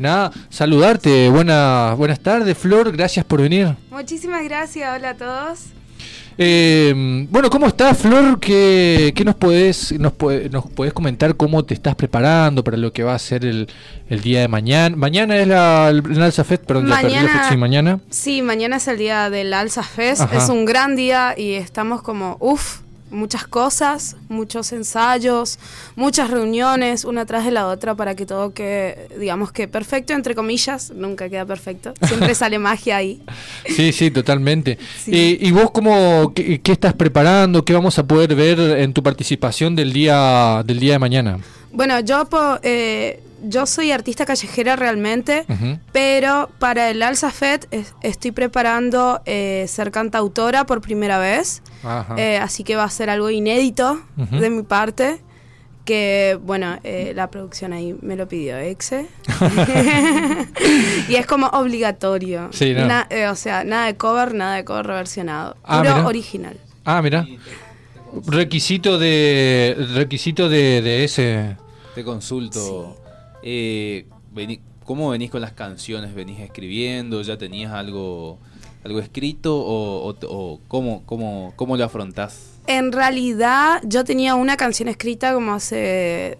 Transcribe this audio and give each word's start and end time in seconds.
nada, 0.00 0.32
saludarte. 0.48 1.28
Buena, 1.28 1.94
buenas 1.96 2.20
tardes, 2.20 2.56
Flor. 2.56 2.92
Gracias 2.92 3.24
por 3.24 3.40
venir. 3.42 3.74
Muchísimas 3.90 4.44
gracias. 4.44 4.96
Hola 4.96 5.10
a 5.10 5.14
todos. 5.14 5.60
Eh, 6.38 7.26
bueno, 7.30 7.48
¿cómo 7.48 7.66
estás, 7.66 7.96
Flor? 7.96 8.38
¿Qué, 8.38 9.12
qué 9.16 9.24
nos 9.24 9.36
puedes 9.36 9.98
nos, 9.98 10.12
puede, 10.12 10.50
nos 10.50 10.68
puedes 10.70 10.92
comentar 10.92 11.34
cómo 11.34 11.64
te 11.64 11.72
estás 11.72 11.94
preparando 11.94 12.62
para 12.62 12.76
lo 12.76 12.92
que 12.92 13.02
va 13.02 13.14
a 13.14 13.18
ser 13.18 13.46
el, 13.46 13.68
el 14.10 14.20
día 14.20 14.40
de 14.40 14.48
mañana? 14.48 14.94
Mañana 14.96 15.36
es 15.38 15.48
la, 15.48 15.88
el 15.88 16.22
Alza 16.22 16.44
Fest, 16.44 16.64
perdón, 16.64 16.88
mañana, 16.88 17.08
ya 17.08 17.20
perdí 17.22 17.38
la 17.38 17.48
sí, 17.48 17.56
mañana. 17.56 18.00
Sí, 18.10 18.42
mañana 18.42 18.76
es 18.76 18.88
el 18.88 18.98
día 18.98 19.30
del 19.30 19.54
Alza 19.54 19.82
Fest. 19.82 20.22
Ajá. 20.22 20.36
Es 20.36 20.50
un 20.50 20.66
gran 20.66 20.94
día 20.94 21.34
y 21.38 21.52
estamos 21.54 22.02
como, 22.02 22.36
uff, 22.40 22.80
muchas 23.10 23.46
cosas, 23.46 24.16
muchos 24.28 24.72
ensayos, 24.72 25.58
muchas 25.94 26.30
reuniones, 26.30 27.04
una 27.04 27.26
tras 27.26 27.44
de 27.44 27.50
la 27.50 27.68
otra 27.68 27.94
para 27.94 28.14
que 28.14 28.26
todo 28.26 28.52
quede, 28.52 29.08
digamos 29.18 29.52
que 29.52 29.68
perfecto, 29.68 30.12
entre 30.12 30.34
comillas, 30.34 30.90
nunca 30.90 31.28
queda 31.28 31.44
perfecto, 31.46 31.94
siempre 32.06 32.34
sale 32.34 32.58
magia 32.58 32.96
ahí. 32.96 33.22
Sí, 33.66 33.92
sí, 33.92 34.10
totalmente. 34.10 34.78
Sí. 35.02 35.12
Eh, 35.14 35.38
¿Y 35.40 35.50
vos 35.52 35.70
cómo, 35.70 36.32
qué, 36.34 36.60
qué, 36.60 36.72
estás 36.72 36.94
preparando? 36.94 37.64
¿Qué 37.64 37.72
vamos 37.72 37.98
a 37.98 38.06
poder 38.06 38.34
ver 38.34 38.58
en 38.58 38.92
tu 38.92 39.02
participación 39.02 39.76
del 39.76 39.92
día, 39.92 40.62
del 40.64 40.78
día 40.78 40.92
de 40.92 40.98
mañana? 40.98 41.38
Bueno, 41.72 42.00
yo 42.00 42.26
eh, 42.62 43.22
yo 43.48 43.66
soy 43.66 43.92
artista 43.92 44.26
callejera 44.26 44.76
realmente, 44.76 45.44
uh 45.48 45.52
-huh. 45.52 45.80
pero 45.92 46.50
para 46.58 46.90
el 46.90 47.02
Alza 47.02 47.30
Fed 47.30 47.64
es, 47.70 47.94
estoy 48.02 48.32
preparando 48.32 49.20
eh, 49.24 49.64
ser 49.68 49.90
cantautora 49.90 50.66
por 50.66 50.80
primera 50.80 51.18
vez. 51.18 51.62
Eh, 52.16 52.38
así 52.38 52.64
que 52.64 52.74
va 52.76 52.84
a 52.84 52.90
ser 52.90 53.10
algo 53.10 53.30
inédito 53.30 54.00
uh 54.16 54.22
-huh. 54.22 54.40
de 54.40 54.50
mi 54.50 54.62
parte. 54.62 55.20
Que 55.84 56.36
bueno, 56.42 56.80
eh, 56.82 57.12
la 57.14 57.30
producción 57.30 57.72
ahí 57.72 57.94
me 58.02 58.16
lo 58.16 58.26
pidió 58.26 58.58
Exe. 58.58 59.06
y 61.08 61.14
es 61.14 61.26
como 61.26 61.46
obligatorio. 61.46 62.48
Sí, 62.52 62.74
no. 62.74 62.86
Na, 62.86 63.06
o 63.30 63.36
sea, 63.36 63.62
nada 63.62 63.86
de 63.86 63.94
cover, 63.96 64.34
nada 64.34 64.56
de 64.56 64.64
cover 64.64 64.84
reversionado. 64.84 65.56
Ah, 65.62 65.78
puro 65.78 65.94
mira. 65.94 66.06
original. 66.08 66.56
Ah, 66.84 67.00
mira. 67.02 67.24
Requisito 68.26 68.98
de 68.98 69.76
requisito 69.94 70.48
de, 70.48 70.82
de 70.82 71.04
ese. 71.04 71.56
Te 71.94 72.02
consulto. 72.02 72.96
Sí. 72.96 73.05
Eh, 73.48 74.06
¿Cómo 74.84 75.10
venís 75.10 75.30
con 75.30 75.40
las 75.40 75.52
canciones? 75.52 76.16
¿Venís 76.16 76.40
escribiendo? 76.40 77.22
¿Ya 77.22 77.38
tenías 77.38 77.72
algo, 77.72 78.38
algo 78.84 78.98
escrito? 78.98 79.56
¿O, 79.56 80.16
cómo, 80.66 81.04
cómo, 81.06 81.52
cómo 81.54 81.76
lo 81.76 81.84
afrontás? 81.84 82.58
En 82.66 82.90
realidad 82.90 83.80
yo 83.84 84.02
tenía 84.02 84.34
una 84.34 84.56
canción 84.56 84.88
escrita 84.88 85.32
como 85.32 85.54
hace 85.54 86.38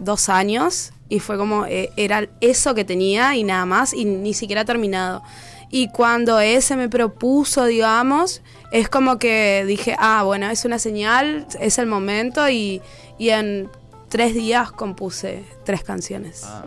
dos 0.00 0.28
años 0.28 0.90
y 1.08 1.20
fue 1.20 1.38
como, 1.38 1.64
eh, 1.66 1.90
era 1.96 2.28
eso 2.40 2.74
que 2.74 2.84
tenía 2.84 3.36
y 3.36 3.44
nada 3.44 3.64
más 3.64 3.94
y 3.94 4.04
ni 4.04 4.34
siquiera 4.34 4.64
terminado. 4.64 5.22
Y 5.70 5.90
cuando 5.90 6.40
ese 6.40 6.74
me 6.74 6.88
propuso, 6.88 7.66
digamos, 7.66 8.42
es 8.72 8.88
como 8.88 9.20
que 9.20 9.64
dije, 9.64 9.94
ah, 10.00 10.24
bueno, 10.24 10.50
es 10.50 10.64
una 10.64 10.80
señal, 10.80 11.46
es 11.60 11.78
el 11.78 11.86
momento 11.86 12.48
y 12.48 12.82
en 13.20 13.70
tres 14.08 14.34
días 14.34 14.72
compuse 14.72 15.44
tres 15.64 15.82
canciones. 15.82 16.42
Ah. 16.44 16.64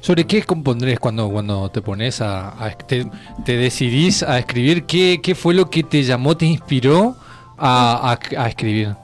¿Sobre 0.00 0.26
qué 0.26 0.42
compondrés 0.42 0.98
cuando, 0.98 1.28
cuando 1.28 1.70
te 1.70 1.82
pones 1.82 2.20
a, 2.20 2.64
a 2.64 2.70
te, 2.70 3.06
te, 3.44 3.56
decidís 3.56 4.22
a 4.22 4.38
escribir? 4.38 4.84
¿Qué, 4.84 5.20
¿Qué 5.22 5.34
fue 5.34 5.52
lo 5.52 5.68
que 5.68 5.82
te 5.82 6.02
llamó, 6.02 6.36
te 6.36 6.46
inspiró 6.46 7.16
a, 7.58 8.12
a, 8.12 8.42
a 8.42 8.48
escribir? 8.48 8.94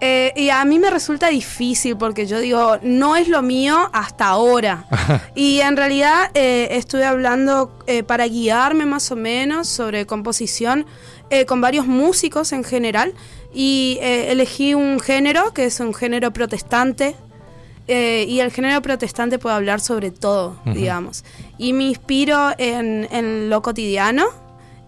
Eh, 0.00 0.32
y 0.36 0.50
a 0.50 0.64
mí 0.64 0.78
me 0.78 0.90
resulta 0.90 1.28
difícil 1.28 1.96
porque 1.96 2.26
yo 2.26 2.38
digo, 2.38 2.78
no 2.82 3.16
es 3.16 3.28
lo 3.28 3.42
mío 3.42 3.90
hasta 3.92 4.26
ahora. 4.26 4.86
y 5.34 5.60
en 5.60 5.76
realidad 5.76 6.30
eh, 6.34 6.68
estuve 6.72 7.04
hablando 7.04 7.76
eh, 7.86 8.04
para 8.04 8.26
guiarme 8.28 8.86
más 8.86 9.10
o 9.10 9.16
menos 9.16 9.68
sobre 9.68 10.06
composición 10.06 10.86
eh, 11.30 11.46
con 11.46 11.60
varios 11.60 11.86
músicos 11.86 12.52
en 12.52 12.64
general 12.64 13.12
y 13.58 13.98
eh, 14.00 14.30
elegí 14.30 14.74
un 14.74 15.00
género 15.00 15.52
que 15.52 15.64
es 15.64 15.80
un 15.80 15.92
género 15.92 16.32
protestante. 16.32 17.16
Eh, 17.88 18.24
y 18.28 18.38
el 18.38 18.52
género 18.52 18.80
protestante 18.82 19.40
puede 19.40 19.56
hablar 19.56 19.80
sobre 19.80 20.12
todo, 20.12 20.50
uh 20.64 20.68
-huh. 20.68 20.74
digamos. 20.74 21.24
Y 21.58 21.72
me 21.72 21.84
inspiro 21.84 22.50
en, 22.56 23.08
en, 23.10 23.50
lo 23.50 23.60
cotidiano 23.60 24.26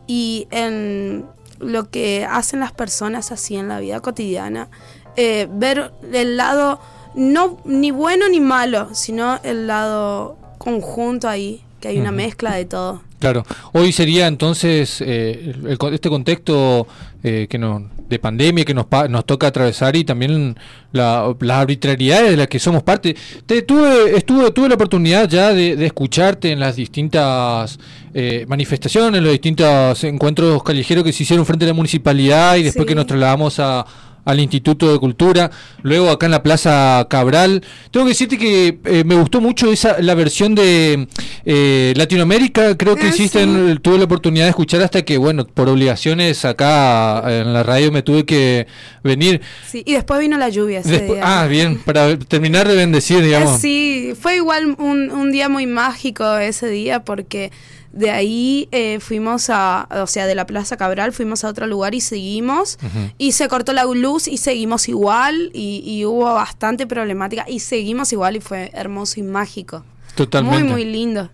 y 0.07 0.47
en 0.53 1.25
lo 1.59 1.91
que 1.91 2.25
hacen 2.31 2.61
las 2.61 2.71
personas 2.71 3.33
así 3.33 3.57
en 3.57 3.67
la 3.67 3.81
vida 3.81 3.99
cotidiana. 3.99 4.69
Eh, 5.17 5.49
ver 5.51 5.91
el 6.13 6.37
lado, 6.37 6.79
no 7.17 7.57
ni 7.65 7.91
bueno 7.91 8.29
ni 8.29 8.39
malo, 8.39 8.95
sino 8.95 9.41
el 9.43 9.67
lado 9.67 10.37
conjunto 10.59 11.29
ahí, 11.29 11.65
que 11.81 11.89
hay 11.89 11.99
una 11.99 12.11
uh 12.11 12.13
-huh. 12.13 12.17
mezcla 12.17 12.55
de 12.55 12.67
todo. 12.67 13.03
Claro, 13.21 13.45
hoy 13.73 13.93
sería 13.93 14.27
entonces 14.27 15.03
eh, 15.03 15.55
el, 15.55 15.79
este 15.93 16.09
contexto 16.09 16.87
eh, 17.23 17.47
que 17.51 17.59
no, 17.59 17.91
de 18.09 18.19
pandemia 18.19 18.65
que 18.65 18.73
nos, 18.73 18.87
nos 19.11 19.27
toca 19.27 19.49
atravesar 19.49 19.95
y 19.95 20.05
también 20.05 20.57
la, 20.93 21.37
las 21.39 21.59
arbitrariedades 21.59 22.31
de 22.31 22.37
las 22.39 22.49
que 22.49 22.59
somos 22.59 22.83
parte. 22.83 23.15
Te, 23.45 23.61
tuve, 23.61 24.17
estuve, 24.17 24.51
tuve 24.53 24.71
la 24.71 24.77
oportunidad 24.77 25.29
ya 25.29 25.53
de, 25.53 25.77
de 25.77 25.85
escucharte 25.85 26.51
en 26.51 26.61
las 26.61 26.77
distintas 26.77 27.79
eh, 28.15 28.47
manifestaciones, 28.49 29.19
en 29.19 29.25
los 29.25 29.33
distintos 29.33 30.03
encuentros 30.05 30.63
callejeros 30.63 31.05
que 31.05 31.13
se 31.13 31.23
hicieron 31.23 31.45
frente 31.45 31.67
a 31.67 31.69
la 31.69 31.75
municipalidad 31.75 32.57
y 32.57 32.63
después 32.63 32.85
sí. 32.85 32.89
que 32.89 32.95
nos 32.95 33.07
trasladamos 33.07 33.61
a 33.61 33.85
al 34.31 34.41
Instituto 34.41 34.93
de 34.93 34.99
Cultura, 34.99 35.51
luego 35.83 36.11
acá 36.11 36.27
en 36.27 36.33
la 36.33 36.43
Plaza 36.43 37.07
Cabral. 37.09 37.63
Tengo 37.91 38.07
que 38.07 38.11
decirte 38.11 38.39
que 38.39 38.79
eh, 38.85 39.05
me 39.05 39.15
gustó 39.15 39.41
mucho 39.41 39.71
esa 39.71 40.01
la 40.01 40.15
versión 40.15 40.55
de 40.55 41.09
eh, 41.45 41.93
Latinoamérica, 41.97 42.77
creo 42.77 42.97
que 42.97 43.07
ah, 43.07 43.09
hiciste, 43.09 43.45
sí. 43.45 43.79
tuve 43.83 43.99
la 43.99 44.05
oportunidad 44.05 44.45
de 44.45 44.51
escuchar 44.51 44.83
hasta 44.83 45.03
que, 45.03 45.19
bueno, 45.19 45.47
por 45.47 45.69
obligaciones 45.69 46.45
acá 46.45 47.23
en 47.27 47.53
la 47.53 47.63
radio 47.63 47.93
me 47.93 48.03
tuve 48.03 48.25
que 48.25 48.67
venir. 49.03 49.41
Sí, 49.67 49.83
y 49.85 49.95
después 49.95 50.21
vino 50.21 50.39
la 50.39 50.49
lluvia. 50.49 50.81
Ese 50.81 50.91
después, 50.91 51.19
día. 51.19 51.43
Ah, 51.43 51.47
bien, 51.47 51.79
para 51.79 52.19
terminar 52.19 52.69
de 52.69 52.75
bendecir, 52.75 53.23
digamos. 53.23 53.61
Sí, 53.61 54.13
fue 54.21 54.37
igual 54.37 54.77
un, 54.79 55.11
un 55.11 55.33
día 55.33 55.49
muy 55.49 55.67
mágico 55.67 56.39
ese 56.39 56.69
día 56.69 57.05
porque 57.05 57.51
de 57.93 58.11
ahí 58.11 58.69
eh, 58.71 59.01
fuimos 59.01 59.51
a, 59.51 59.89
o 59.91 60.07
sea, 60.07 60.27
de 60.27 60.35
la 60.35 60.47
Plaza 60.47 60.77
Cabral 60.77 61.13
fuimos 61.13 61.45
a 61.45 61.49
otro 61.49 61.67
lugar 61.67 61.95
y 61.95 62.01
seguimos. 62.01 62.79
Uh 62.83 62.87
-huh. 62.87 63.15
Y 63.19 63.33
se 63.33 63.49
cortó 63.49 63.73
la 63.73 63.85
luz 63.85 64.29
y 64.29 64.37
seguimos 64.37 64.89
igual. 64.89 65.51
Y, 65.53 65.83
y, 65.85 66.05
hubo 66.05 66.25
bastante 66.25 66.87
problemática. 66.87 67.45
Y 67.49 67.61
seguimos 67.61 68.13
igual 68.13 68.37
y 68.37 68.41
fue 68.41 68.71
hermoso 68.75 69.19
y 69.19 69.23
mágico. 69.25 69.85
Totalmente. 70.15 70.63
Muy, 70.63 70.73
muy 70.73 70.85
lindo. 70.85 71.31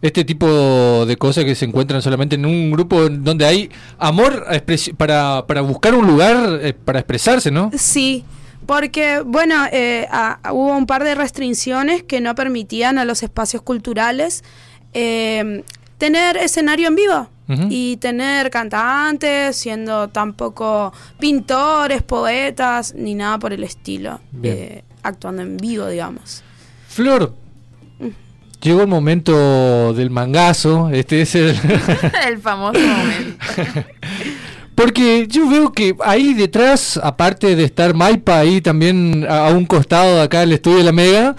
Este 0.00 0.24
tipo 0.24 1.06
de 1.06 1.16
cosas 1.16 1.44
que 1.44 1.54
se 1.56 1.64
encuentran 1.64 2.00
solamente 2.02 2.36
en 2.36 2.46
un 2.46 2.70
grupo 2.70 3.08
donde 3.08 3.44
hay 3.44 3.70
amor 3.98 4.46
para, 4.96 5.44
para 5.46 5.60
buscar 5.62 5.94
un 5.94 6.06
lugar 6.06 6.60
eh, 6.62 6.72
para 6.72 7.00
expresarse, 7.00 7.50
¿no? 7.50 7.72
Sí. 7.76 8.24
Porque, 8.64 9.22
bueno, 9.24 9.64
eh, 9.72 10.06
a, 10.10 10.38
hubo 10.52 10.76
un 10.76 10.86
par 10.86 11.02
de 11.02 11.14
restricciones 11.14 12.02
que 12.02 12.20
no 12.20 12.34
permitían 12.34 12.98
a 12.98 13.04
los 13.04 13.22
espacios 13.22 13.62
culturales 13.62 14.44
eh, 14.92 15.62
tener 15.98 16.36
escenario 16.36 16.88
en 16.88 16.94
vivo. 16.94 17.28
Uh 17.48 17.52
-huh. 17.52 17.66
Y 17.70 17.96
tener 17.96 18.50
cantantes, 18.50 19.56
siendo 19.56 20.08
tampoco 20.08 20.92
pintores, 21.18 22.02
poetas, 22.02 22.94
ni 22.94 23.14
nada 23.14 23.38
por 23.38 23.54
el 23.54 23.64
estilo, 23.64 24.20
eh, 24.42 24.82
actuando 25.02 25.40
en 25.40 25.56
vivo, 25.56 25.86
digamos. 25.86 26.42
Flor, 26.88 27.34
llegó 28.60 28.82
el 28.82 28.88
momento 28.88 29.94
del 29.94 30.10
mangazo, 30.10 30.90
este 30.90 31.22
es 31.22 31.34
el... 31.36 31.56
el 32.28 32.38
famoso 32.38 32.78
momento. 32.80 33.44
Porque 34.78 35.26
yo 35.28 35.48
veo 35.48 35.72
que 35.72 35.96
ahí 36.04 36.34
detrás, 36.34 37.00
aparte 37.02 37.56
de 37.56 37.64
estar 37.64 37.94
Maipa 37.94 38.38
ahí 38.38 38.60
también 38.60 39.26
a, 39.28 39.48
un 39.48 39.66
costado 39.66 40.14
de 40.14 40.22
acá 40.22 40.38
del 40.38 40.52
estudio 40.52 40.78
de 40.78 40.84
la 40.84 40.92
Mega, 40.92 41.34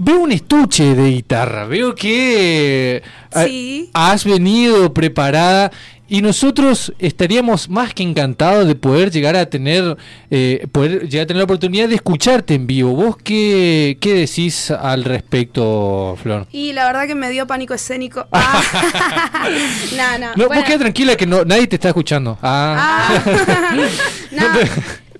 veo 0.00 0.20
un 0.20 0.32
estuche 0.32 0.94
de 0.94 1.10
guitarra. 1.10 1.66
Veo 1.66 1.94
que 1.94 3.02
sí. 3.44 3.90
has 3.92 4.24
venido 4.24 4.94
preparada 4.94 5.70
y 6.12 6.20
nosotros 6.20 6.92
estaríamos 6.98 7.70
más 7.70 7.94
que 7.94 8.02
encantados 8.02 8.66
de 8.66 8.74
poder 8.74 9.10
llegar 9.10 9.34
a 9.34 9.46
tener 9.46 9.96
eh, 10.30 10.66
poder 10.70 11.08
llegar 11.08 11.24
a 11.24 11.26
tener 11.26 11.38
la 11.38 11.44
oportunidad 11.44 11.88
de 11.88 11.94
escucharte 11.94 12.52
en 12.52 12.66
vivo. 12.66 12.94
¿Vos 12.94 13.16
qué, 13.16 13.96
qué 13.98 14.12
decís 14.12 14.70
al 14.70 15.04
respecto, 15.04 16.18
Flor? 16.22 16.46
Y 16.52 16.74
la 16.74 16.84
verdad 16.84 17.06
que 17.06 17.14
me 17.14 17.30
dio 17.30 17.46
pánico 17.46 17.72
escénico. 17.72 18.26
Ah. 18.34 19.46
no, 19.96 20.18
no. 20.18 20.26
no 20.36 20.46
bueno. 20.48 20.60
Vos 20.60 20.64
quedá 20.64 20.78
tranquila 20.80 21.16
que 21.16 21.26
no, 21.26 21.44
nadie 21.46 21.66
te 21.66 21.76
está 21.76 21.88
escuchando. 21.88 22.38
Ah. 22.42 23.14
ah. 23.16 23.90
no. 24.32 24.44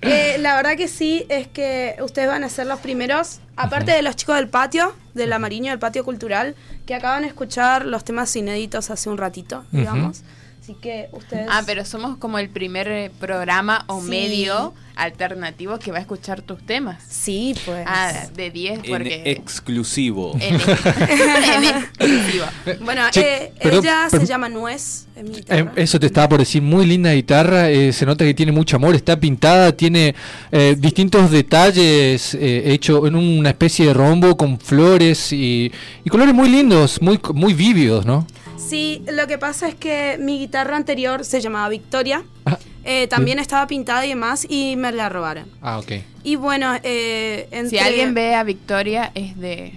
Eh, 0.03 0.37
la 0.41 0.57
verdad 0.57 0.77
que 0.77 0.89
sí, 0.89 1.25
es 1.31 1.47
que 1.47 1.97
ustedes 2.03 2.29
van 2.29 2.45
a 2.45 2.51
ser 2.51 2.67
los 2.67 2.81
primeros, 2.81 3.41
aparte 3.57 3.93
de 3.93 4.03
los 4.03 4.17
chicos 4.17 4.37
del 4.37 4.49
patio, 4.49 4.95
de 5.15 5.27
la 5.27 5.39
Mariño, 5.39 5.71
del 5.71 5.79
patio 5.79 6.05
cultural, 6.05 6.55
que 6.85 6.95
acaban 6.95 7.23
de 7.23 7.29
escuchar 7.29 7.87
los 7.87 8.05
temas 8.05 8.35
inéditos 8.37 8.91
hace 8.91 9.09
un 9.09 9.17
ratito, 9.17 9.65
digamos. 9.71 10.19
Uh 10.19 10.23
-huh 10.23 10.42
Así 10.63 10.75
que 10.75 11.09
ustedes... 11.11 11.49
Ah, 11.51 11.65
pero 11.67 11.85
somos 11.85 12.17
como 12.19 12.39
el 12.39 12.49
primer 12.49 12.87
eh, 12.87 13.11
programa 13.19 13.85
o 13.89 14.01
Sí. 14.01 14.09
medio 14.09 14.73
alternativo 14.97 15.79
que 15.79 15.91
va 15.91 15.99
a 15.99 16.01
escuchar 16.01 16.43
tus 16.43 16.65
temas. 16.65 17.03
Sí, 17.09 17.55
pues. 17.65 17.85
Ah, 17.87 18.29
de 18.35 18.51
10 18.51 18.81
En 18.85 18.91
porque... 18.91 19.23
exclusivo. 19.27 20.37
en, 20.41 20.55
en 20.55 21.65
exclusivo. 21.65 22.45
Bueno, 22.81 23.03
Che, 23.11 23.45
eh, 23.45 23.53
perdón, 23.63 23.85
ella 23.85 24.11
se 24.11 24.27
llama 24.27 24.49
Nuez, 24.49 25.07
mi 25.23 25.43
Eh, 25.49 25.67
eso 25.77 25.99
te 26.01 26.07
estaba 26.07 26.29
por 26.29 26.41
decir, 26.41 26.63
muy 26.63 26.87
linda 26.87 27.13
guitarra, 27.13 27.71
eh, 27.71 27.93
se 27.93 28.07
nota 28.07 28.25
que 28.25 28.35
tiene 28.35 28.53
mucho 28.53 28.77
amor, 28.77 28.95
está 28.95 29.19
pintada, 29.19 29.73
tiene 29.73 30.15
eh, 30.51 30.77
distintos 30.79 31.31
detalles 31.31 32.35
eh, 32.35 32.73
hecho 32.73 33.07
en 33.07 33.15
una 33.17 33.51
especie 33.51 33.87
de 33.87 33.95
rombo 33.95 34.37
con 34.37 34.59
flores 34.59 35.33
y, 35.33 35.73
y 36.05 36.11
colores 36.11 36.35
muy 36.35 36.49
lindos, 36.49 37.01
muy, 37.03 37.21
muy 37.35 37.55
vívidos, 37.55 38.07
¿no? 38.07 38.27
Sí, 38.57 39.03
lo 39.13 39.27
que 39.27 39.39
pasa 39.39 39.69
es 39.69 39.75
que 39.75 40.17
mi 40.21 40.39
guitarra 40.39 40.77
anterior 40.77 41.25
se 41.25 41.41
llamaba 41.41 41.69
Victoria. 41.69 42.23
Ah, 42.47 42.59
eh, 42.85 43.07
también 43.07 43.39
estaba 43.39 43.67
pintada 43.67 44.05
y 44.05 44.11
demás 44.11 44.47
y 44.49 44.77
me 44.77 44.93
la 44.93 45.09
robaron. 45.09 45.47
ah, 45.61 45.79
ok. 45.79 45.93
Y 46.25 46.37
bueno, 46.37 46.75
eh, 46.83 47.49
Si 47.69 47.79
alguien 47.79 48.15
ve 48.15 48.35
a 48.35 48.45
Victoria 48.45 49.11
es 49.15 49.37
de 49.39 49.73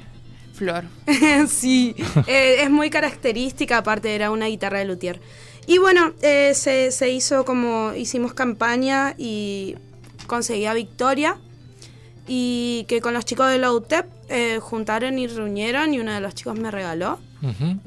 Flor. 0.54 0.86
sí, 1.50 1.96
eh, 2.28 2.58
es 2.62 2.70
muy 2.70 2.90
característica, 2.90 3.78
aparte 3.78 4.16
era 4.16 4.32
una 4.32 4.46
guitarra 4.46 4.80
de 4.80 4.86
luthier. 4.86 5.20
Y 5.68 5.80
bueno, 5.80 6.14
eh, 6.22 6.54
se, 6.54 6.92
se 6.92 7.10
hizo 7.10 7.44
como, 7.44 7.94
hicimos 7.94 8.34
campaña 8.34 9.16
y 9.18 9.76
conseguí 10.28 10.66
a 10.66 10.74
Victoria 10.74 11.38
y 12.28 12.86
que 12.88 13.02
con 13.02 13.14
los 13.14 13.26
chicos 13.26 13.50
de 13.50 13.58
la 13.58 13.72
UTEP 13.72 14.06
eh, 14.30 14.60
juntaron 14.62 15.20
y 15.20 15.28
reunieron 15.28 15.94
y 15.94 16.00
uno 16.00 16.14
de 16.14 16.22
los 16.22 16.34
chicos 16.36 16.58
me 16.58 16.72
regaló 16.72 17.20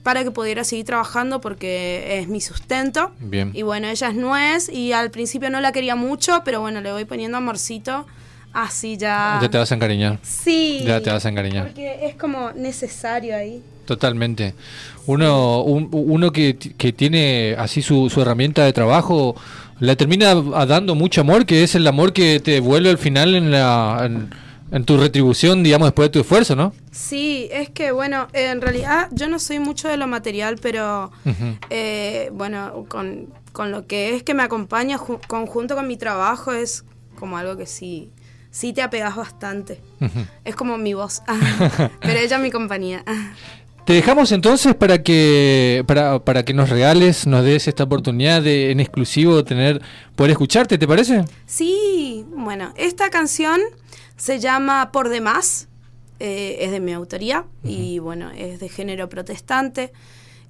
Para 0.02 0.22
que 0.24 0.30
pudiera 0.30 0.62
seguir 0.62 0.84
trabajando 0.86 1.40
porque 1.40 2.18
es 2.20 2.28
mi 2.28 2.40
sustento. 2.40 3.10
Bien. 3.20 3.50
Y 3.54 3.62
bueno, 3.62 3.88
ella 3.88 4.08
es 4.08 4.14
nuez 4.14 4.68
y 4.68 4.92
al 4.92 5.10
principio 5.10 5.50
no 5.50 5.60
la 5.60 5.72
quería 5.72 5.96
mucho, 5.96 6.42
pero 6.44 6.60
bueno, 6.60 6.80
le 6.80 6.92
voy 6.92 7.04
poniendo 7.04 7.38
amorcito, 7.38 8.06
así 8.52 8.96
ya... 8.96 9.38
Ya 9.42 9.48
te 9.50 9.58
vas 9.58 9.72
a 9.72 9.74
encariñar, 9.74 10.18
Sí. 10.22 10.82
ya 10.86 11.00
te 11.00 11.10
vas 11.10 11.24
a 11.26 11.28
encariñar. 11.28 11.66
Porque 11.66 12.06
es 12.06 12.14
como 12.14 12.52
necesario 12.52 13.34
ahí. 13.36 13.62
Totalmente. 13.84 14.54
Uno, 15.06 15.62
un- 15.62 15.88
uno 15.90 16.30
que, 16.30 16.56
que 16.56 16.92
tiene 16.92 17.56
así 17.58 17.80
su, 17.82 18.10
su 18.10 18.20
herramienta 18.20 18.64
de 18.64 18.72
trabajo, 18.72 19.34
le 19.80 19.96
termina 19.96 20.34
dando 20.34 20.94
mucho 20.94 21.22
amor, 21.22 21.46
que 21.46 21.62
es 21.64 21.74
el 21.74 21.86
amor 21.86 22.12
que 22.12 22.38
te 22.40 22.50
devuelve 22.52 22.90
al 22.90 22.98
final 22.98 23.34
en, 23.34 23.50
la, 23.50 24.02
en, 24.04 24.28
en 24.70 24.84
tu 24.84 24.96
retribución, 24.98 25.62
digamos, 25.62 25.86
después 25.88 26.08
de 26.08 26.12
tu 26.12 26.20
esfuerzo, 26.20 26.54
¿no? 26.56 26.72
Sí, 26.90 27.48
es 27.52 27.70
que 27.70 27.90
bueno, 27.92 28.28
en 28.32 28.60
realidad 28.60 29.08
yo 29.12 29.28
no 29.28 29.38
soy 29.38 29.58
mucho 29.58 29.88
de 29.88 29.96
lo 29.96 30.06
material, 30.06 30.56
pero 30.60 31.10
eh, 31.70 32.30
bueno, 32.32 32.84
con, 32.88 33.26
con 33.52 33.70
lo 33.70 33.86
que 33.86 34.14
es 34.14 34.22
que 34.22 34.34
me 34.34 34.42
acompaña 34.42 34.98
ju- 34.98 35.20
conjunto 35.26 35.74
con 35.74 35.86
mi 35.86 35.96
trabajo 35.96 36.52
es 36.52 36.84
como 37.18 37.36
algo 37.38 37.56
que 37.56 37.66
sí, 37.66 38.10
sí 38.50 38.72
te 38.72 38.82
apegas 38.82 39.16
bastante. 39.16 39.80
Es 40.44 40.54
como 40.54 40.78
mi 40.78 40.94
voz, 40.94 41.22
pero 42.00 42.18
ella 42.18 42.36
es 42.36 42.42
mi 42.42 42.50
compañía. 42.50 43.04
Te 43.84 43.94
dejamos 43.94 44.32
entonces 44.32 44.74
para 44.74 45.02
que 45.02 45.82
para, 45.86 46.18
para 46.22 46.44
que 46.44 46.52
nos 46.52 46.68
regales, 46.68 47.26
nos 47.26 47.42
des 47.42 47.68
esta 47.68 47.84
oportunidad 47.84 48.42
de 48.42 48.70
en 48.70 48.80
exclusivo 48.80 49.42
tener 49.44 49.80
poder 50.14 50.32
escucharte, 50.32 50.76
¿te 50.76 50.86
parece? 50.86 51.24
Sí, 51.46 52.26
bueno, 52.36 52.74
esta 52.76 53.08
canción 53.08 53.58
se 54.18 54.40
llama 54.40 54.92
Por 54.92 55.08
demás, 55.08 55.68
eh, 56.18 56.58
es 56.60 56.72
de 56.72 56.80
mi 56.80 56.92
autoría 56.92 57.46
y 57.62 58.00
bueno, 58.00 58.30
es 58.32 58.60
de 58.60 58.68
género 58.68 59.08
protestante 59.08 59.92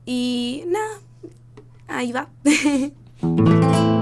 y 0.05 0.65
nada, 0.67 0.99
ahí 1.87 2.11
va. 2.11 2.29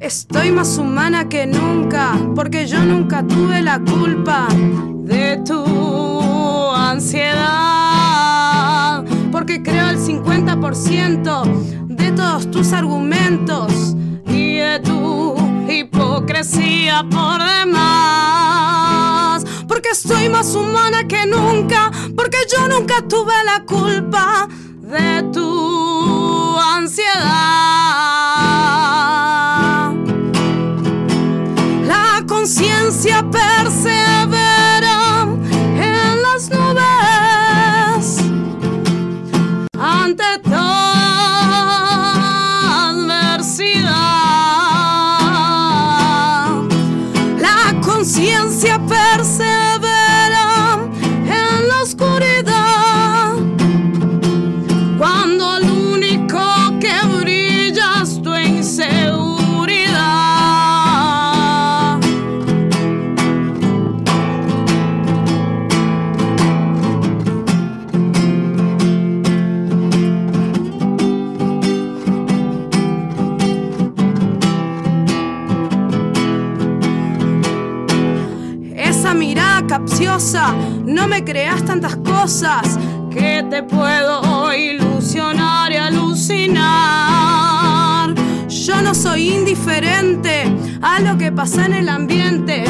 Estoy 0.00 0.50
más 0.50 0.76
humana 0.78 1.28
que 1.28 1.46
nunca, 1.46 2.18
porque 2.34 2.66
yo 2.66 2.80
nunca 2.80 3.24
tuve 3.24 3.62
la 3.62 3.78
culpa 3.78 4.48
de 5.04 5.36
tu 5.46 6.72
ansiedad. 6.72 7.69
Porque 9.50 9.68
creo 9.68 9.90
el 9.90 9.98
50% 9.98 11.88
de 11.88 12.12
todos 12.12 12.48
tus 12.52 12.72
argumentos 12.72 13.96
y 14.26 14.58
de 14.58 14.78
tu 14.78 15.34
hipocresía 15.68 17.04
por 17.10 17.42
demás. 17.42 17.84
Porque 19.66 19.88
estoy 19.88 20.28
más 20.28 20.54
humana 20.54 21.08
que 21.08 21.26
nunca, 21.26 21.90
porque 22.14 22.38
yo 22.48 22.68
nunca 22.68 23.02
tuve 23.08 23.34
la 23.44 23.64
culpa 23.64 24.46
de 24.82 25.24
tu 25.32 26.56
ansiedad. 26.56 28.09
Capciosa, 79.70 80.52
no 80.84 81.06
me 81.06 81.24
creas 81.24 81.64
tantas 81.64 81.94
cosas 81.98 82.76
que 83.08 83.46
te 83.48 83.62
puedo 83.62 84.52
ilusionar 84.52 85.70
y 85.70 85.76
alucinar. 85.76 86.66
Yo 88.48 88.82
no 88.82 88.96
soy 88.96 89.30
indiferente 89.30 90.52
a 90.82 90.98
lo 90.98 91.16
que 91.16 91.30
pasa 91.30 91.66
en 91.66 91.74
el 91.74 91.88
ambiente. 91.88 92.64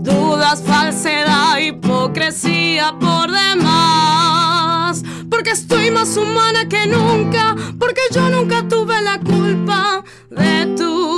Dudas, 0.00 0.62
falsedad, 0.66 1.58
hipocresía 1.58 2.94
por 2.98 3.30
demás. 3.30 5.02
Porque 5.28 5.50
estoy 5.50 5.90
más 5.90 6.16
humana 6.16 6.66
que 6.70 6.86
nunca, 6.86 7.54
porque 7.78 8.00
yo 8.14 8.30
nunca 8.30 8.66
tuve 8.66 9.02
la 9.02 9.20
culpa 9.20 10.02
de 10.30 10.74
tu 10.74 11.15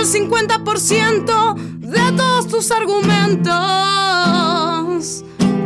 el 0.00 0.06
50% 0.06 1.54
de 1.80 2.12
todos 2.16 2.48
tus 2.48 2.70
argumentos 2.70 3.52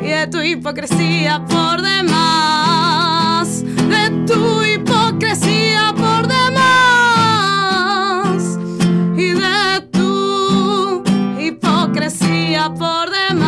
y 0.02 0.08
de 0.08 0.26
tu 0.26 0.40
hipocresía 0.40 1.44
por 1.46 1.80
demás. 1.80 3.62
De 3.62 4.10
tu 4.26 4.60
hipocresía 4.64 5.94
por 5.96 6.26
demás. 6.26 6.58
Y 9.16 9.34
de 9.34 9.82
tu 9.92 11.04
hipocresía 11.38 12.74
por 12.74 13.10
demás. 13.10 13.38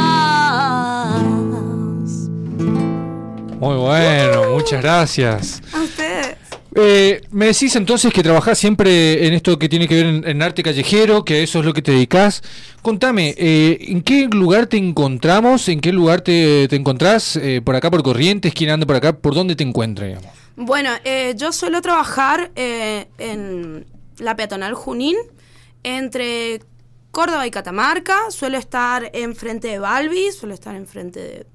Muy 3.58 3.76
bueno, 3.76 4.50
muchas 4.54 4.80
gracias. 4.82 5.60
Eh, 6.76 7.22
me 7.30 7.46
decís 7.46 7.74
entonces 7.74 8.12
que 8.12 8.22
trabajás 8.22 8.58
siempre 8.58 9.26
en 9.26 9.32
esto 9.32 9.58
que 9.58 9.68
tiene 9.68 9.88
que 9.88 9.94
ver 9.94 10.28
en, 10.28 10.42
arte 10.42 10.62
callejero, 10.62 11.24
que 11.24 11.34
a 11.34 11.38
eso 11.38 11.60
es 11.60 11.64
lo 11.64 11.72
que 11.72 11.82
te 11.82 11.92
dedicás. 11.92 12.42
Contame, 12.82 13.34
eh, 13.38 13.78
¿en 13.88 14.02
qué 14.02 14.28
lugar 14.30 14.66
te 14.66 14.76
encontramos? 14.76 15.68
¿En 15.68 15.80
qué 15.80 15.92
lugar 15.92 16.20
te, 16.20 16.68
te 16.68 16.76
encontrás? 16.76 17.36
Eh, 17.36 17.62
¿Por 17.64 17.74
acá 17.76 17.90
por 17.90 18.02
Corrientes? 18.02 18.52
¿Quién 18.52 18.70
anda 18.70 18.86
por 18.86 18.96
acá? 18.96 19.16
¿Por 19.16 19.34
dónde 19.34 19.56
te 19.56 19.64
encuentras? 19.64 20.08
digamos? 20.08 20.46
Bueno, 20.56 20.90
eh, 21.04 21.34
yo 21.36 21.52
suelo 21.52 21.82
trabajar 21.82 22.50
eh, 22.56 23.08
en 23.18 23.86
la 24.16 24.36
peatonal 24.36 24.72
Junín, 24.72 25.16
entre 25.82 26.62
Córdoba 27.10 27.46
y 27.46 27.50
Catamarca. 27.50 28.30
Suelo 28.30 28.56
estar 28.56 29.10
enfrente 29.12 29.68
de 29.68 29.78
Balbi, 29.78 30.32
suelo 30.32 30.54
estar 30.54 30.74
enfrente 30.74 31.20
de 31.20 31.46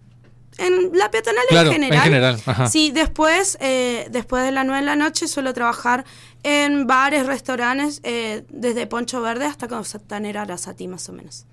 en 0.58 0.91
la 0.98 1.10
peatonal 1.10 1.43
Claro, 1.50 1.70
en 1.70 1.75
en 1.75 1.81
general. 1.84 2.03
general, 2.03 2.41
ajá. 2.46 2.67
Sí, 2.67 2.91
después, 2.91 3.58
eh, 3.62 4.08
después 4.12 4.43
de 4.43 4.51
las 4.51 4.65
9 4.65 4.81
de 4.81 4.86
la 4.86 4.96
noche 4.96 5.27
suelo 5.27 5.53
trabajar 5.53 6.05
en 6.43 6.88
bares, 6.88 7.25
restaurantes, 7.27 8.00
eh, 8.03 8.43
desde 8.50 8.88
Poncho 8.88 9.22
Verde 9.22 9.46
hasta 9.46 9.67
Costanera 9.67 10.41
Arasati, 10.41 10.88
más 10.88 11.08
o 11.10 11.13
menos. 11.13 11.46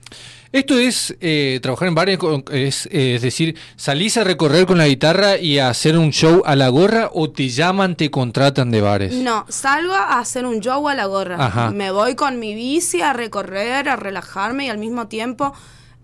Esto 0.51 0.79
es 0.79 1.15
eh, 1.21 1.59
trabajar 1.63 1.89
en 1.89 1.95
bares, 1.95 2.19
es, 2.53 2.89
es 2.91 3.21
decir, 3.21 3.55
salís 3.77 4.17
a 4.17 4.25
recorrer 4.25 4.65
con 4.65 4.79
la 4.79 4.89
guitarra 4.89 5.37
y 5.37 5.59
a 5.59 5.69
hacer 5.69 5.99
un 5.99 6.11
show 6.11 6.43
a 6.47 6.57
la 6.57 6.69
gorra 6.69 7.11
o 7.13 7.31
te 7.31 7.51
llaman, 7.51 7.97
te 7.97 8.11
contratan 8.11 8.71
de 8.71 8.81
bares. 8.81 9.15
No, 9.15 9.45
salgo 9.51 9.93
a 9.93 10.19
hacer 10.19 10.47
un 10.47 10.61
show 10.61 10.89
a 10.89 10.95
la 10.95 11.05
gorra. 11.05 11.37
Ajá. 11.39 11.71
Me 11.71 11.91
voy 11.91 12.15
con 12.15 12.39
mi 12.39 12.55
bici 12.55 13.03
a 13.03 13.13
recorrer, 13.13 13.91
a 13.91 13.97
relajarme 13.97 14.65
y 14.67 14.69
al 14.71 14.79
mismo 14.79 15.07
tiempo 15.09 15.53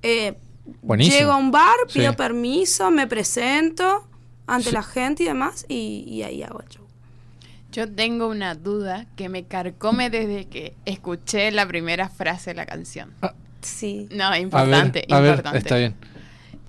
eh, 0.02 0.34
Buenísimo. 0.82 1.18
llego 1.18 1.32
a 1.32 1.36
un 1.36 1.50
bar, 1.50 1.74
pido 1.92 2.10
Sí. 2.12 2.16
permiso, 2.16 2.90
me 2.90 3.06
presento 3.06 4.06
ante 4.46 4.72
la 4.72 4.82
gente 4.82 5.22
y 5.22 5.26
demás 5.26 5.64
y, 5.68 6.04
y 6.06 6.22
ahí 6.22 6.42
hago 6.42 6.60
el 6.60 6.68
show. 6.68 6.84
Yo 7.72 7.90
tengo 7.90 8.28
una 8.28 8.54
duda 8.54 9.06
que 9.16 9.28
me 9.28 9.44
carcome 9.44 10.08
desde 10.10 10.46
que 10.46 10.74
escuché 10.84 11.50
la 11.50 11.66
primera 11.66 12.08
frase 12.08 12.50
de 12.50 12.54
la 12.54 12.66
canción. 12.66 13.12
Sí. 13.62 14.06
No, 14.12 14.24
A 14.26 14.30
ver, 14.30 14.40
importante, 14.42 15.06
ver, 15.08 15.20
importante. 15.30 15.58
está 15.58 15.76
bien. 15.76 15.94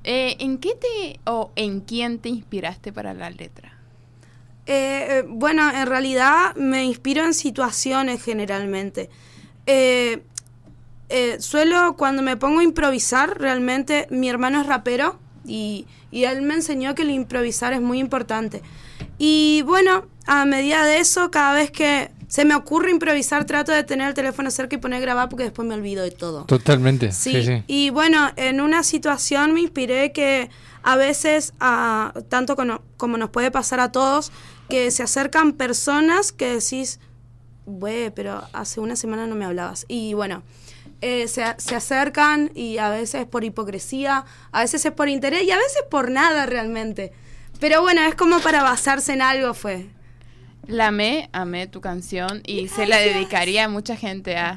Eh, 0.04 0.36
¿En 0.40 0.58
qué 0.58 0.72
te 0.76 1.20
o 1.26 1.52
en 1.56 1.82
quién 1.82 2.20
te 2.20 2.30
inspiraste 2.30 2.92
para 2.94 3.14
la 3.14 3.30
letra? 3.30 3.74
Eh, 4.68 5.08
eh, 5.20 5.24
bueno, 5.28 5.70
en 5.72 5.86
realidad 5.86 6.56
me 6.56 6.84
inspiro 6.86 7.24
en 7.24 7.34
situaciones 7.36 8.24
generalmente. 8.24 9.10
Eh, 11.10 11.38
suelo, 11.40 11.96
cuando 11.98 12.22
me 12.22 12.38
pongo 12.38 12.60
a 12.60 12.64
improvisar, 12.64 13.40
realmente 13.40 14.08
mi 14.10 14.30
hermano 14.30 14.62
es 14.62 14.68
rapero 14.68 15.20
y, 15.46 15.86
y 16.12 16.24
él 16.24 16.42
me 16.42 16.56
enseñó 16.56 16.96
que 16.96 17.04
el 17.04 17.12
improvisar 17.12 17.74
es 17.74 17.82
muy 17.82 18.00
importante. 18.00 18.62
Y 19.18 19.62
bueno, 19.66 20.06
a 20.26 20.46
medida 20.46 20.86
de 20.86 21.00
eso, 21.00 21.30
cada 21.32 21.54
vez 21.54 21.72
que 21.72 22.12
se 22.28 22.44
me 22.44 22.56
ocurre 22.56 22.90
improvisar, 22.90 23.46
trato 23.46 23.72
de 23.72 23.84
tener 23.84 24.08
el 24.08 24.14
teléfono 24.14 24.50
cerca 24.50 24.76
y 24.76 24.80
poner 24.80 25.00
grabar 25.00 25.30
porque 25.30 25.44
después 25.44 25.68
me 25.68 25.76
olvido 25.76 26.04
de 26.04 26.12
todo. 26.12 26.46
Totalmente. 26.46 27.12
Sí, 27.12 27.32
Sí, 27.32 27.44
sí. 27.46 27.64
y 27.68 27.92
bueno, 27.92 28.32
en 28.36 28.60
una 28.62 28.84
situación 28.84 29.54
me 29.54 29.62
inspiré 29.62 30.12
que 30.12 30.50
a 30.82 30.96
veces, 30.96 31.54
ah, 31.60 32.14
tanto 32.30 32.56
como, 32.56 32.82
como 32.98 33.18
nos 33.18 33.30
puede 33.30 33.52
pasar 33.52 33.80
a 33.80 33.92
todos, 33.92 34.32
que 34.70 34.90
se 34.92 35.04
acercan 35.04 35.54
personas 35.54 36.32
que 36.32 36.56
decís, 36.56 37.00
güey, 37.66 38.10
pero 38.12 38.42
hace 38.54 38.80
una 38.80 38.96
semana 38.96 39.28
no 39.28 39.36
me 39.36 39.46
hablabas. 39.46 39.86
Y 39.88 40.14
bueno, 40.14 40.44
eh, 41.02 41.28
se, 41.28 41.44
se 41.58 41.76
acercan 41.76 42.52
y 42.56 42.78
a 42.78 42.90
veces 42.90 43.26
por 43.26 43.44
hipocresía, 43.44 44.26
a 44.52 44.62
veces 44.62 44.86
es 44.86 44.92
por 44.92 45.10
interés 45.10 45.44
y 45.44 45.52
a 45.52 45.58
veces 45.58 45.84
por 45.90 46.10
nada 46.12 46.46
realmente. 46.46 47.12
Pero 47.60 47.82
bueno, 47.82 48.02
es 48.02 48.16
como 48.16 48.40
para 48.40 48.64
basarse 48.64 49.14
en 49.14 49.22
algo 49.22 49.54
fue. 49.54 49.88
La 50.68 50.88
amé, 50.88 51.30
amé 51.32 51.68
tu 51.68 51.80
canción 51.80 52.42
y 52.46 52.70
se 52.70 52.88
la 52.88 52.98
dedicaría 52.98 53.66
a 53.66 53.70
mucha 53.70 53.96
gente 53.96 54.36
a 54.38 54.56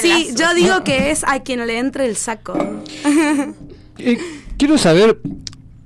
Sí, 0.00 0.30
Palazo. 0.30 0.34
yo 0.36 0.54
digo 0.54 0.84
que 0.84 1.10
es 1.10 1.24
a 1.26 1.40
quien 1.40 1.66
le 1.66 1.78
entre 1.78 2.06
el 2.06 2.16
saco. 2.16 2.56
Eh, 3.98 4.16
quiero 4.56 4.78
saber, 4.78 5.18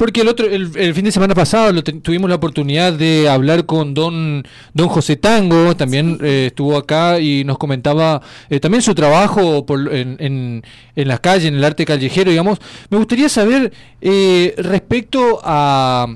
porque 0.03 0.23
el 0.23 0.27
otro, 0.29 0.47
el, 0.47 0.73
el 0.77 0.95
fin 0.95 1.05
de 1.05 1.13
semana 1.13 1.33
pasado 1.33 1.73
lo 1.73 1.85
tuvimos 1.85 2.29
la 2.29 2.35
oportunidad 2.35 2.93
de 2.93 3.29
hablar 3.29 3.67
con 3.67 3.95
don, 3.95 4.43
don 4.75 4.89
José 4.89 5.15
Tango, 5.15 5.77
también 5.77 6.19
eh, 6.23 6.47
estuvo 6.49 6.77
acá 6.77 7.21
y 7.21 7.45
nos 7.45 7.57
comentaba 7.57 8.21
eh, 8.51 8.59
también 8.59 8.83
su 8.83 8.97
trabajo 8.97 9.65
por- 9.65 9.95
en, 9.95 10.17
en, 10.19 10.65
en 10.97 11.07
las 11.09 11.21
calles, 11.21 11.45
en 11.47 11.55
el 11.55 11.63
arte 11.63 11.85
callejero, 11.85 12.31
digamos. 12.33 12.59
Me 12.91 12.99
gustaría 12.99 13.29
saber 13.29 13.73
eh, 14.01 14.55
respecto 14.59 15.39
a... 15.45 16.09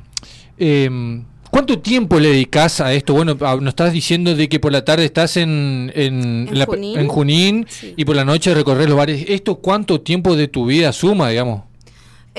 em, 0.58 1.22
¿Cuánto 1.48 1.78
tiempo 1.78 2.18
le 2.18 2.30
dedicas 2.30 2.80
a 2.80 2.92
esto? 2.92 3.14
Bueno, 3.14 3.34
nos 3.36 3.68
estás 3.68 3.92
diciendo 3.92 4.34
de 4.34 4.48
que 4.48 4.58
por 4.58 4.72
la 4.72 4.84
tarde 4.84 5.04
estás 5.04 5.36
en, 5.36 5.92
en, 5.94 6.48
En 6.50 6.58
la- 6.58 6.66
Junín. 6.66 6.98
en 6.98 7.06
Junín 7.08 7.66
Sí. 7.68 7.94
y 7.96 8.04
por 8.04 8.16
la 8.16 8.24
noche 8.24 8.52
recorrer 8.52 8.88
los 8.88 8.98
bares. 8.98 9.24
¿Esto 9.28 9.54
cuánto 9.54 10.00
tiempo 10.00 10.34
de 10.34 10.48
tu 10.48 10.66
vida 10.66 10.92
suma, 10.92 11.30
digamos? 11.30 11.62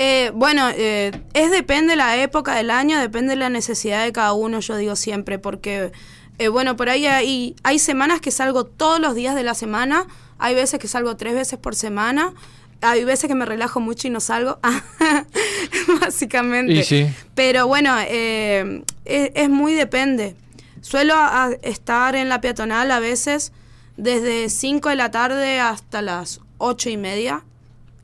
Eh, 0.00 0.30
bueno, 0.32 0.68
eh, 0.76 1.10
es 1.34 1.50
depende 1.50 1.96
la 1.96 2.16
época 2.22 2.54
del 2.54 2.70
año, 2.70 3.00
depende 3.00 3.30
de 3.30 3.36
la 3.36 3.48
necesidad 3.50 4.04
de 4.04 4.12
cada 4.12 4.32
uno, 4.32 4.60
yo 4.60 4.76
digo 4.76 4.94
siempre, 4.94 5.40
porque, 5.40 5.90
eh, 6.38 6.48
bueno, 6.48 6.76
por 6.76 6.88
ahí 6.88 7.06
hay, 7.06 7.56
hay 7.64 7.78
semanas 7.80 8.20
que 8.20 8.30
salgo 8.30 8.64
todos 8.64 9.00
los 9.00 9.16
días 9.16 9.34
de 9.34 9.42
la 9.42 9.54
semana, 9.54 10.06
hay 10.38 10.54
veces 10.54 10.78
que 10.78 10.86
salgo 10.86 11.16
tres 11.16 11.34
veces 11.34 11.58
por 11.58 11.74
semana, 11.74 12.32
hay 12.80 13.02
veces 13.02 13.26
que 13.26 13.34
me 13.34 13.44
relajo 13.44 13.80
mucho 13.80 14.06
y 14.06 14.10
no 14.10 14.20
salgo, 14.20 14.60
básicamente. 16.00 16.72
Y 16.72 16.84
sí. 16.84 17.06
Pero 17.34 17.66
bueno, 17.66 17.94
eh, 18.06 18.82
es, 19.04 19.32
es 19.34 19.48
muy 19.50 19.74
depende. 19.74 20.36
Suelo 20.80 21.14
a- 21.16 21.50
estar 21.62 22.14
en 22.14 22.28
la 22.28 22.40
peatonal 22.40 22.90
a 22.92 23.00
veces 23.00 23.52
desde 23.96 24.48
5 24.48 24.90
de 24.90 24.94
la 24.96 25.10
tarde 25.10 25.58
hasta 25.58 26.02
las 26.02 26.40
8 26.58 26.90
y 26.90 26.96
media 26.96 27.42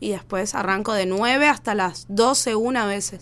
y 0.04 0.10
después 0.10 0.54
arranco 0.54 0.92
de 0.92 1.06
9 1.06 1.48
hasta 1.48 1.74
las 1.74 2.04
12, 2.08 2.54
una 2.56 2.84
veces. 2.84 3.20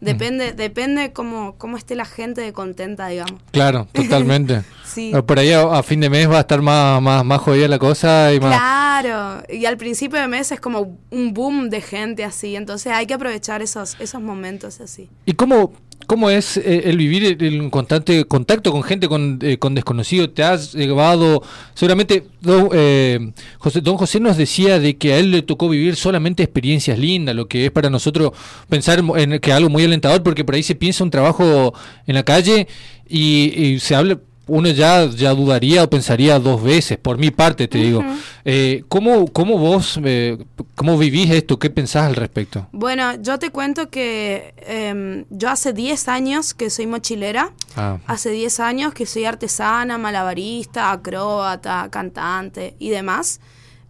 Depende, 0.00 0.52
depende 0.52 1.12
cómo, 1.12 1.56
cómo 1.56 1.76
esté 1.76 1.96
la 1.96 2.04
gente 2.04 2.40
de 2.40 2.52
contenta, 2.52 3.08
digamos. 3.08 3.40
Claro, 3.50 3.88
totalmente. 3.92 4.62
Sí. 4.84 5.12
Por 5.26 5.38
ahí 5.38 5.52
a, 5.52 5.62
a 5.62 5.82
fin 5.82 6.00
de 6.00 6.10
mes 6.10 6.30
va 6.30 6.36
a 6.36 6.40
estar 6.40 6.60
más, 6.60 7.00
más, 7.02 7.24
más 7.24 7.40
jodida 7.40 7.66
la 7.66 7.78
cosa 7.78 8.32
y 8.32 8.40
más... 8.40 8.56
Claro, 8.56 9.42
y 9.48 9.64
al 9.64 9.76
principio 9.76 10.20
de 10.20 10.28
mes 10.28 10.52
es 10.52 10.60
como 10.60 10.98
un 11.10 11.32
boom 11.32 11.70
de 11.70 11.80
gente 11.80 12.24
así, 12.24 12.54
entonces 12.56 12.92
hay 12.92 13.06
que 13.06 13.14
aprovechar 13.14 13.62
esos, 13.62 13.96
esos 13.98 14.20
momentos 14.20 14.80
así. 14.80 15.08
¿Y 15.24 15.32
cómo, 15.32 15.72
cómo 16.08 16.30
es 16.30 16.56
eh, 16.56 16.84
el 16.86 16.96
vivir 16.96 17.36
en 17.44 17.68
constante 17.68 18.24
contacto 18.24 18.72
con 18.72 18.82
gente, 18.82 19.08
con, 19.08 19.38
eh, 19.42 19.58
con 19.58 19.74
desconocido? 19.74 20.30
¿Te 20.30 20.42
has 20.42 20.72
llevado, 20.72 21.42
seguramente, 21.74 22.24
don, 22.40 22.70
eh, 22.72 23.30
José, 23.58 23.82
don 23.82 23.98
José 23.98 24.18
nos 24.18 24.38
decía 24.38 24.80
de 24.80 24.96
que 24.96 25.12
a 25.12 25.18
él 25.18 25.30
le 25.30 25.42
tocó 25.42 25.68
vivir 25.68 25.96
solamente 25.96 26.42
experiencias 26.42 26.98
lindas, 26.98 27.36
lo 27.36 27.46
que 27.46 27.66
es 27.66 27.70
para 27.70 27.90
nosotros 27.90 28.32
pensar 28.70 29.04
en 29.16 29.38
que 29.38 29.52
algo 29.52 29.68
muy 29.68 29.84
alentador, 29.84 30.22
porque 30.22 30.46
por 30.46 30.54
ahí 30.54 30.62
se 30.62 30.74
piensa 30.74 31.04
un 31.04 31.10
trabajo 31.10 31.74
en 32.06 32.14
la 32.14 32.22
calle 32.22 32.66
y, 33.06 33.52
y 33.54 33.78
se 33.78 33.94
habla... 33.94 34.18
Uno 34.48 34.68
ya, 34.70 35.06
ya 35.10 35.34
dudaría 35.34 35.84
o 35.84 35.90
pensaría 35.90 36.38
dos 36.38 36.62
veces, 36.62 36.96
por 36.98 37.18
mi 37.18 37.30
parte 37.30 37.68
te 37.68 37.78
digo. 37.78 38.02
Eh, 38.44 38.82
¿cómo, 38.88 39.26
¿Cómo 39.28 39.58
vos, 39.58 40.00
eh, 40.02 40.38
cómo 40.74 40.96
vivís 40.96 41.30
esto? 41.30 41.58
¿Qué 41.58 41.68
pensás 41.70 42.06
al 42.06 42.16
respecto? 42.16 42.66
Bueno, 42.72 43.14
yo 43.20 43.38
te 43.38 43.50
cuento 43.50 43.90
que 43.90 44.54
em, 44.66 45.26
yo 45.30 45.50
hace 45.50 45.72
10 45.72 46.08
años 46.08 46.54
que 46.54 46.70
soy 46.70 46.86
mochilera, 46.86 47.52
Ah. 47.76 47.98
hace 48.06 48.30
10 48.30 48.58
años 48.60 48.94
que 48.94 49.04
soy 49.06 49.26
artesana, 49.26 49.98
malabarista, 49.98 50.90
acróbata, 50.92 51.88
cantante 51.90 52.74
y 52.78 52.88
demás. 52.88 53.40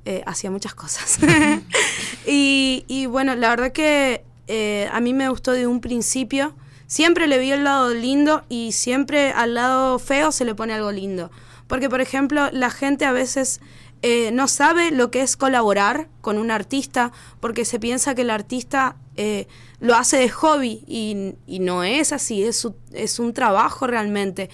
Eh, 0.04 0.22
hacía 0.26 0.50
muchas 0.50 0.74
cosas. 0.74 1.18
y, 2.26 2.84
y 2.88 3.06
bueno, 3.06 3.34
la 3.36 3.50
verdad 3.50 3.72
que 3.72 4.24
eh, 4.48 4.88
a 4.92 5.00
mí 5.00 5.14
me 5.14 5.28
gustó 5.28 5.52
de 5.52 5.66
un 5.66 5.80
principio. 5.80 6.54
Siempre 6.88 7.28
le 7.28 7.38
vi 7.38 7.52
el 7.52 7.62
lado 7.62 7.94
lindo 7.94 8.42
y 8.48 8.72
siempre 8.72 9.30
al 9.30 9.54
lado 9.54 10.00
feo 10.00 10.32
se 10.32 10.44
le 10.44 10.56
pone 10.56 10.72
algo 10.72 10.90
lindo. 10.90 11.30
Porque, 11.68 11.88
por 11.88 12.00
ejemplo, 12.00 12.48
la 12.50 12.70
gente 12.70 13.04
a 13.04 13.12
veces 13.12 13.60
eh, 14.02 14.30
no 14.32 14.48
sabe 14.48 14.90
lo 14.90 15.10
que 15.10 15.20
es 15.20 15.36
colaborar 15.36 16.08
con 16.22 16.38
un 16.38 16.50
artista 16.50 17.12
porque 17.40 17.64
se 17.66 17.78
piensa 17.78 18.14
que 18.14 18.22
el 18.22 18.30
artista 18.30 18.96
eh, 19.16 19.46
lo 19.80 19.94
hace 19.96 20.16
de 20.16 20.30
hobby 20.30 20.82
y, 20.86 21.34
y 21.46 21.58
no 21.58 21.84
es 21.84 22.12
así, 22.12 22.42
es, 22.42 22.56
su- 22.56 22.74
es 22.92 23.18
un 23.18 23.32
trabajo 23.34 23.86
realmente. 23.86 24.48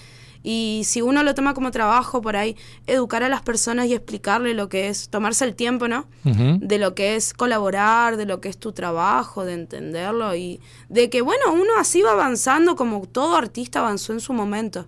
Y 0.47 0.83
si 0.85 1.01
uno 1.01 1.23
lo 1.23 1.35
toma 1.35 1.55
como 1.55 1.71
trabajo 1.71 2.21
por 2.21 2.37
ahí, 2.37 2.55
educar 2.87 3.23
a 3.23 3.31
las 3.31 3.41
personas 3.41 3.87
y 3.87 3.95
explicarle 3.95 4.53
lo 4.53 4.69
que 4.69 4.89
es, 4.89 5.09
tomarse 5.09 5.45
el 5.47 5.55
tiempo, 5.55 5.89
¿no? 5.89 6.07
De 6.23 6.79
lo 6.79 6.95
que 6.95 7.17
es 7.17 7.33
colaborar, 7.33 8.19
de 8.19 8.27
lo 8.27 8.43
que 8.43 8.51
es 8.51 8.59
tu 8.59 8.73
trabajo, 8.73 9.47
de 9.47 9.55
entenderlo 9.55 10.37
y 10.37 10.61
de 10.91 11.09
que, 11.09 11.23
bueno, 11.23 11.53
uno 11.53 11.73
así 11.79 12.03
va 12.03 12.13
avanzando 12.13 12.77
como 12.77 13.01
todo 13.07 13.37
artista 13.37 13.81
avanzó 13.81 14.13
en 14.13 14.21
su 14.21 14.35
momento. 14.35 14.87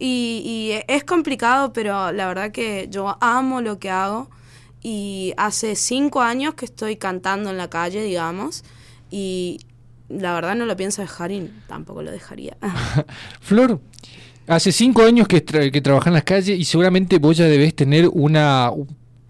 y, 0.00 0.42
y 0.44 0.92
es 0.92 1.04
complicado, 1.04 1.72
pero 1.72 2.10
la 2.10 2.26
verdad 2.26 2.50
que 2.50 2.88
yo 2.90 3.16
amo 3.20 3.60
lo 3.60 3.78
que 3.78 3.90
hago 3.90 4.28
y 4.82 5.34
hace 5.36 5.76
cinco 5.76 6.22
años 6.22 6.54
que 6.54 6.64
estoy 6.64 6.96
cantando 6.96 7.50
en 7.50 7.56
la 7.56 7.70
calle, 7.70 8.02
digamos, 8.02 8.64
y 9.10 9.60
la 10.08 10.34
verdad 10.34 10.56
no 10.56 10.66
lo 10.66 10.76
pienso 10.76 11.02
dejar 11.02 11.30
y 11.30 11.52
tampoco 11.68 12.02
lo 12.02 12.10
dejaría. 12.10 12.56
Flor, 13.40 13.80
hace 14.54 14.72
cinco 14.72 15.02
años 15.02 15.26
que, 15.28 15.44
tra- 15.44 15.70
que 15.70 15.80
trabajas 15.80 16.08
en 16.08 16.14
las 16.14 16.24
calles 16.24 16.58
y 16.58 16.64
seguramente 16.64 17.18
vos 17.18 17.36
ya 17.36 17.44
debés 17.46 17.74
tener 17.74 18.08
una, 18.12 18.70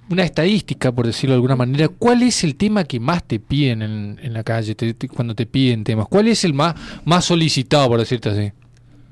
una 0.08 0.22
estadística, 0.24 0.90
por 0.92 1.06
decirlo 1.06 1.34
de 1.34 1.36
alguna 1.36 1.56
manera. 1.56 1.88
¿Cuál 1.88 2.22
es 2.22 2.42
el 2.44 2.56
tema 2.56 2.84
que 2.84 2.98
más 3.00 3.22
te 3.24 3.38
piden 3.38 3.82
en, 3.82 4.18
en 4.22 4.32
la 4.32 4.42
calle 4.42 4.74
te- 4.74 4.94
te- 4.94 5.08
cuando 5.08 5.34
te 5.34 5.46
piden 5.46 5.84
temas? 5.84 6.06
¿Cuál 6.08 6.28
es 6.28 6.44
el 6.44 6.54
más, 6.54 6.74
más 7.04 7.24
solicitado, 7.24 7.88
por 7.88 7.98
decirte 8.00 8.28
así? 8.30 8.52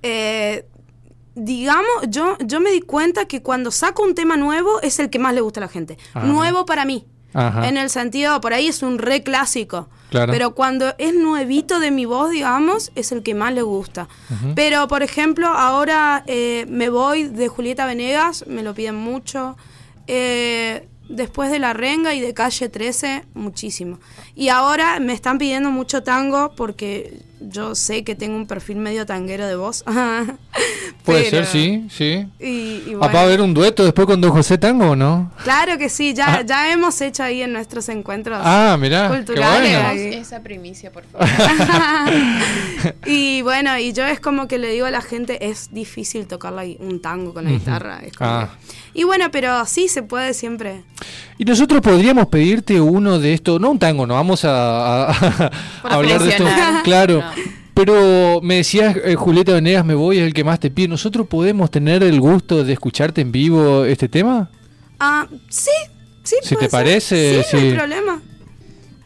Eh, 0.03 0.65
digamos, 1.35 1.87
yo, 2.09 2.37
yo 2.45 2.61
me 2.61 2.71
di 2.71 2.81
cuenta 2.81 3.27
que 3.27 3.43
cuando 3.43 3.71
saco 3.71 4.03
un 4.03 4.15
tema 4.15 4.37
nuevo 4.37 4.81
es 4.83 4.99
el 4.99 5.11
que 5.11 5.19
más 5.19 5.35
le 5.35 5.41
gusta 5.41 5.61
a 5.61 5.65
la 5.65 5.69
gente. 5.69 5.99
Ah. 6.15 6.25
Nuevo 6.25 6.65
para 6.67 6.85
mí. 6.85 7.05
Ajá. 7.35 7.69
En 7.69 7.77
el 7.77 7.91
sentido, 7.91 8.41
por 8.41 8.53
ahí 8.53 8.69
es 8.69 8.83
un 8.83 8.99
re 8.99 9.23
clásico. 9.23 9.89
Claro. 10.11 10.33
Pero 10.33 10.55
cuando 10.55 10.95
es 10.99 11.15
nuevito 11.15 11.81
de 11.81 11.91
mi 11.91 12.07
voz, 12.07 12.31
digamos, 12.31 12.91
es 12.95 13.13
el 13.13 13.23
que 13.23 13.35
más 13.35 13.53
le 13.53 13.63
gusta. 13.63 14.09
Pero, 14.55 14.89
por 14.89 15.03
ejemplo, 15.03 15.49
ahora 15.49 16.25
eh, 16.27 16.65
me 16.69 16.89
voy 16.89 17.25
de 17.25 17.49
Julieta 17.49 17.85
Venegas, 17.85 18.47
me 18.47 18.63
lo 18.63 18.75
piden 18.75 18.95
mucho. 18.95 19.57
Eh, 20.07 20.89
después 21.09 21.51
de 21.51 21.59
La 21.59 21.75
Renga 21.75 22.15
y 22.15 22.21
de 22.21 22.33
Calle 22.33 22.69
13, 22.69 23.25
muchísimo. 23.35 23.99
Y 24.41 24.51
ahora 24.51 25.01
me 25.01 25.13
están 25.15 25.37
pidiendo 25.39 25.71
mucho 25.73 26.05
tango 26.05 26.53
porque 26.57 27.19
yo 27.41 27.75
sé 27.75 28.05
que 28.05 28.15
tengo 28.15 28.37
un 28.37 28.47
perfil 28.47 28.77
medio 28.77 29.05
tanguero 29.05 29.47
de 29.49 29.57
voz. 29.57 29.83
Puede 31.05 31.25
Pero- 31.31 31.45
ser, 31.45 31.47
sí, 31.47 31.87
sí. 31.91 32.27
Y, 32.39 32.47
y 32.91 32.97
Ah, 33.01 33.09
¿Va 33.09 33.21
a 33.21 33.23
haber 33.25 33.41
un 33.41 33.53
dueto 33.55 33.85
después 33.85 34.07
con 34.07 34.21
Don 34.21 34.31
José 34.31 34.57
Tango 34.59 34.91
o 34.91 34.97
no? 34.97 35.33
Claro 35.43 35.77
que 35.79 35.89
sí, 35.89 36.15
ya, 36.15 36.43
ya 36.43 36.71
hemos 36.73 37.01
hecho 37.01 37.23
ahí 37.25 37.43
en 37.43 37.53
nuestros 37.53 37.89
encuentros. 37.89 38.39
Ah, 38.43 38.77
mirá, 38.79 39.09
qué 39.09 39.17
Culturales, 39.17 39.83
bueno. 39.83 40.21
esa 40.21 40.41
primicia, 40.43 40.93
por 40.93 41.05
favor. 41.07 41.27
y 43.07 43.43
bueno, 43.43 43.77
y 43.79 43.93
yo 43.93 44.05
es 44.07 44.21
como 44.21 44.47
que 44.49 44.59
le 44.59 44.71
digo 44.71 44.87
a 44.87 44.91
la 44.91 45.01
gente, 45.01 45.49
es 45.49 45.73
difícil 45.73 46.27
tocar 46.27 46.53
la 46.53 46.65
gui- 46.65 46.77
un 46.81 47.01
tango 47.01 47.33
con 47.35 47.45
la 47.45 47.51
guitarra. 47.51 48.01
es 48.05 48.13
como 48.13 48.31
Ah. 48.31 48.51
que- 48.69 49.01
Y 49.01 49.05
bueno, 49.05 49.31
pero 49.31 49.65
sí 49.67 49.89
se 49.89 50.03
puede 50.03 50.35
siempre. 50.35 50.83
Y 51.39 51.45
nosotros 51.45 51.81
podríamos 51.81 52.27
pedirte 52.27 52.81
uno 52.81 53.19
de 53.21 53.33
estos, 53.35 53.61
no 53.61 53.71
un 53.71 53.79
tango, 53.79 54.07
no 54.07 54.15
vamos 54.15 54.28
a, 54.45 55.11
a- 55.11 55.11
a 55.47 55.51
Por 55.83 55.93
hablar 55.93 56.23
de 56.23 56.31
esto. 56.31 56.45
Claro. 56.85 57.21
No. 57.21 57.31
Pero 57.75 58.41
me 58.43 58.57
decías, 58.57 58.97
eh, 59.05 59.15
Julieta 59.15 59.53
Venegas, 59.53 59.85
me 59.85 59.95
voy, 59.95 60.19
es 60.19 60.25
el 60.25 60.35
que 60.35 60.43
más 60.43 60.59
te 60.59 60.71
pide. 60.71 60.89
¿Nosotros 60.89 61.27
podemos 61.29 61.71
tener 61.71 62.03
el 62.03 62.21
gusto 62.21 62.65
de 62.65 62.73
escucharte 62.73 63.21
en 63.21 63.31
vivo 63.31 63.85
este 63.85 64.09
tema? 64.09 64.51
Ah, 64.99 65.29
sí, 65.49 65.71
sí. 66.25 66.37
Si 66.43 66.55
puede 66.57 66.67
te 66.67 66.71
ser. 66.71 66.71
parece, 66.71 67.43
Sí, 67.45 67.57
no 67.57 67.63
hay 67.63 67.73
problema. 67.75 68.23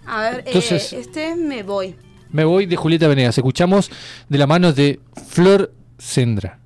A 0.06 0.22
ver, 0.22 0.34
eh, 0.38 0.42
Entonces- 0.46 0.92
este 0.94 1.28
es 1.30 1.36
me 1.36 1.62
voy. 1.62 1.94
Me 2.30 2.44
voy 2.44 2.64
de 2.64 2.76
Julieta 2.76 3.08
Venegas. 3.08 3.36
Escuchamos 3.36 3.90
de 4.30 4.38
la 4.38 4.46
mano 4.46 4.72
de 4.72 5.00
Flor 5.28 5.70
Sendra. 5.98 6.58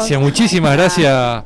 Gracias, 0.00 0.20
muchísimas 0.20 0.72
gracias 0.76 1.42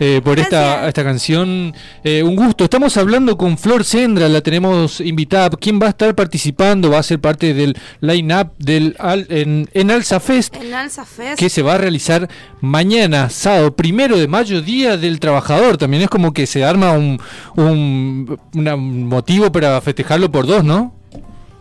eh, 0.00 0.20
por 0.22 0.38
esta, 0.38 0.86
esta 0.88 1.02
canción. 1.04 1.74
Eh, 2.04 2.22
un 2.22 2.36
gusto. 2.36 2.64
Estamos 2.64 2.96
hablando 2.96 3.36
con 3.36 3.58
Flor 3.58 3.84
Sendra, 3.84 4.28
la 4.28 4.40
tenemos 4.40 5.00
invitada. 5.00 5.50
¿Quién 5.50 5.80
va 5.80 5.86
a 5.86 5.90
estar 5.90 6.14
participando? 6.14 6.90
Va 6.90 6.98
a 6.98 7.02
ser 7.02 7.20
parte 7.20 7.52
del 7.52 7.76
line-up 8.00 8.52
del 8.58 8.94
Al- 9.00 9.26
en, 9.28 9.68
en 9.74 9.90
Alza 9.90 10.20
Fest. 10.20 10.54
En 10.54 10.72
Alza 10.72 11.04
Fest. 11.04 11.38
que 11.38 11.48
se 11.50 11.62
va 11.62 11.74
a 11.74 11.78
realizar 11.78 12.28
mañana, 12.60 13.28
sábado, 13.28 13.74
primero 13.74 14.16
de 14.16 14.28
mayo, 14.28 14.62
Día 14.62 14.96
del 14.96 15.18
Trabajador. 15.18 15.76
También 15.78 16.04
es 16.04 16.08
como 16.08 16.32
que 16.32 16.46
se 16.46 16.64
arma 16.64 16.92
un, 16.92 17.20
un, 17.56 18.38
una- 18.54 18.74
un 18.76 19.06
motivo 19.06 19.50
para 19.50 19.80
festejarlo 19.80 20.30
por 20.30 20.46
dos, 20.46 20.62
¿no? 20.64 20.94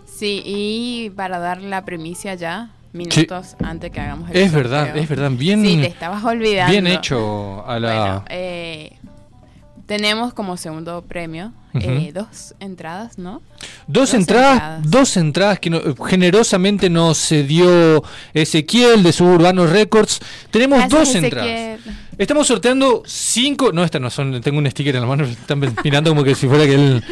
Sí, 0.05 0.41
y 0.45 1.09
para 1.15 1.37
dar 1.39 1.61
la 1.61 1.85
primicia 1.85 2.33
ya, 2.35 2.71
minutos 2.97 3.55
antes 3.63 3.91
que 3.91 3.99
hagamos 4.01 4.29
el 4.31 4.37
Es 4.37 4.51
verdad, 4.51 4.85
sorteo. 4.85 5.03
es 5.03 5.09
verdad, 5.09 5.31
bien, 5.31 5.63
Sí, 5.63 5.77
te 5.81 5.87
estabas 5.87 6.23
olvidando. 6.23 6.71
bien 6.71 6.87
hecho 6.87 7.65
a 7.67 7.79
la... 7.79 7.93
Bueno, 7.93 8.25
eh, 8.29 8.97
tenemos 9.85 10.33
como 10.33 10.57
segundo 10.57 11.01
premio 11.03 11.53
eh, 11.81 12.11
dos 12.13 12.53
entradas, 12.59 13.17
¿no? 13.17 13.41
Dos, 13.87 14.11
Dos 14.11 14.13
entradas, 14.13 14.53
entradas. 14.53 14.91
dos 14.91 15.17
entradas 15.17 15.59
que 15.59 15.69
no- 15.69 15.95
generosamente 16.05 16.89
nos 16.89 17.17
cedió 17.17 18.03
Ezequiel 18.33 19.03
de 19.03 19.11
Suburbano 19.13 19.65
Records. 19.67 20.19
Tenemos 20.51 20.79
Gracias, 20.79 20.99
dos 20.99 21.09
Ezequiel. 21.09 21.25
entradas. 21.25 21.79
Estamos 22.17 22.47
sorteando 22.47 23.03
cinco. 23.05 23.71
No, 23.71 23.83
estas 23.83 24.01
no 24.01 24.09
son. 24.09 24.41
Tengo 24.41 24.57
un 24.57 24.69
sticker 24.69 24.95
en 24.95 25.01
la 25.01 25.07
mano. 25.07 25.23
Están 25.25 25.61
mirando 25.83 26.09
como 26.11 26.23
que 26.23 26.33
si 26.33 26.47
fuera 26.47 26.65
que 26.65 26.73
el, 26.73 27.03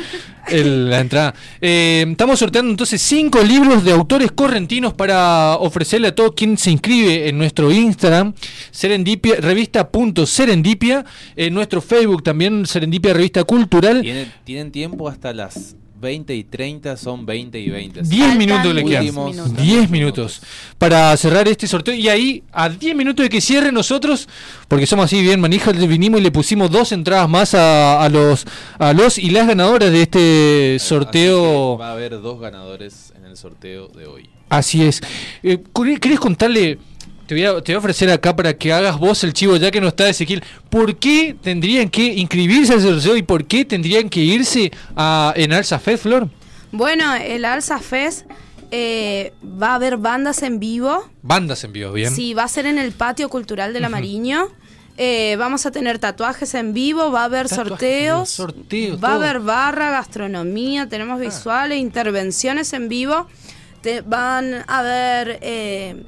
el- 0.48 0.90
la 0.90 1.00
entrada. 1.00 1.36
Eh, 1.62 2.04
estamos 2.10 2.40
sorteando 2.40 2.72
entonces 2.72 3.00
cinco 3.04 3.44
libros 3.44 3.84
de 3.84 3.92
autores 3.92 4.32
correntinos 4.32 4.94
para 4.94 5.58
ofrecerle 5.58 6.08
a 6.08 6.16
todo 6.16 6.34
quien 6.34 6.58
se 6.58 6.72
inscribe 6.72 7.30
en 7.30 7.38
nuestro 7.38 7.72
Instagram, 7.72 8.34
Serendipia, 8.72 9.36
revista.serendipia, 9.40 11.06
en 11.36 11.54
nuestro 11.54 11.82
Facebook 11.82 12.24
también, 12.24 12.66
Serendipia 12.66 13.14
Revista 13.14 13.44
Cultural. 13.44 14.02
Tienen, 14.02 14.32
tienen 14.56 14.72
tiempo 14.72 15.10
hasta 15.10 15.34
las 15.34 15.76
20 16.00 16.34
y 16.34 16.46
30, 16.46 16.96
son 16.96 17.26
20 17.26 17.60
y 17.60 17.70
20. 17.70 18.02
10 18.04 18.20
Faltan 18.22 18.38
minutos 18.38 18.74
le 18.74 18.86
quedan. 18.86 19.02
10 19.04 19.14
minutos. 19.16 19.58
10 19.58 19.90
minutos 19.90 20.42
para 20.78 21.18
cerrar 21.18 21.46
este 21.50 21.68
sorteo. 21.68 21.94
Y 21.94 22.08
ahí, 22.08 22.42
a 22.54 22.70
10 22.70 22.96
minutos 22.96 23.24
de 23.26 23.30
que 23.30 23.42
cierre 23.42 23.74
nosotros, 23.74 24.30
porque 24.70 24.86
somos 24.88 25.06
así 25.06 25.22
bien 25.22 25.42
manijas, 25.42 25.76
le 25.76 25.88
vinimos 25.88 26.22
y 26.22 26.24
le 26.24 26.32
pusimos 26.32 26.72
dos 26.72 26.94
entradas 26.94 27.28
más 27.28 27.54
a, 27.54 28.02
a 28.02 28.08
los 28.08 28.46
a 28.80 28.94
los 28.94 29.18
y 29.18 29.30
las 29.32 29.46
ganadoras 29.48 29.92
de 29.92 30.02
este 30.04 30.78
sorteo. 30.80 31.78
va 31.78 31.90
a 31.90 31.92
haber 31.92 32.22
dos 32.22 32.40
ganadores 32.40 33.12
en 33.18 33.26
el 33.26 33.36
sorteo 33.36 33.90
de 33.90 34.06
hoy. 34.08 34.30
Así 34.48 34.84
es. 34.84 35.02
Eh, 35.44 35.58
¿querés- 35.74 36.00
¿Querés 36.00 36.20
contarle? 36.22 36.78
Te 37.28 37.34
voy, 37.34 37.44
a, 37.46 37.62
te 37.62 37.72
voy 37.72 37.76
a 37.76 37.80
ofrecer 37.80 38.10
acá 38.12 38.36
para 38.36 38.54
que 38.56 38.72
hagas 38.72 39.00
vos 39.00 39.24
el 39.24 39.34
chivo, 39.34 39.56
ya 39.58 39.72
que 39.72 39.82
no 39.82 39.88
está 39.88 40.08
Ezequiel. 40.08 40.44
¿Por 40.70 40.98
qué 40.98 41.36
tendrían 41.42 41.90
que 41.90 42.04
inscribirse 42.14 42.74
al 42.74 42.82
sorteo 42.82 43.18
y 43.18 43.24
por 43.24 43.46
qué 43.46 43.66
tendrían 43.66 44.10
que 44.10 44.20
irse 44.22 44.72
a, 44.96 45.34
en 45.36 45.52
Alza 45.54 45.80
Fed, 45.80 45.98
Flor? 45.98 46.30
Bueno, 46.72 47.16
el 47.16 47.46
Alza 47.46 47.80
Fest 47.80 48.28
eh, 48.70 49.34
va 49.44 49.70
a 49.72 49.76
haber 49.76 49.98
bandas 49.98 50.44
en 50.44 50.60
vivo. 50.60 51.10
Bandas 51.24 51.64
en 51.64 51.74
vivo, 51.74 51.92
bien. 51.94 52.14
Sí, 52.14 52.34
va 52.36 52.44
a 52.44 52.48
ser 52.48 52.66
en 52.68 52.78
el 52.78 52.92
patio 52.92 53.28
cultural 53.30 53.74
de 53.74 53.80
la 53.80 53.90
Mariño. 53.90 54.50
Eh, 54.98 55.36
vamos 55.40 55.66
a 55.66 55.72
tener 55.72 56.00
tatuajes 56.00 56.54
en 56.54 56.74
vivo, 56.74 57.12
va 57.12 57.22
a 57.22 57.26
haber 57.26 57.50
Tatuajes, 57.50 57.70
sorteos, 57.70 58.30
sorteos, 58.30 59.04
va 59.04 59.10
a 59.10 59.12
todo. 59.14 59.24
Ah. 59.24 59.30
haber 59.30 59.40
barra, 59.42 59.90
gastronomía, 59.92 60.88
tenemos 60.88 61.20
visuales, 61.20 61.80
intervenciones 61.80 62.72
en 62.74 62.88
vivo. 62.88 63.28
Te- 63.82 64.02
van 64.02 64.54
a 64.68 64.80
haber 64.80 65.40
eh, 65.42 66.04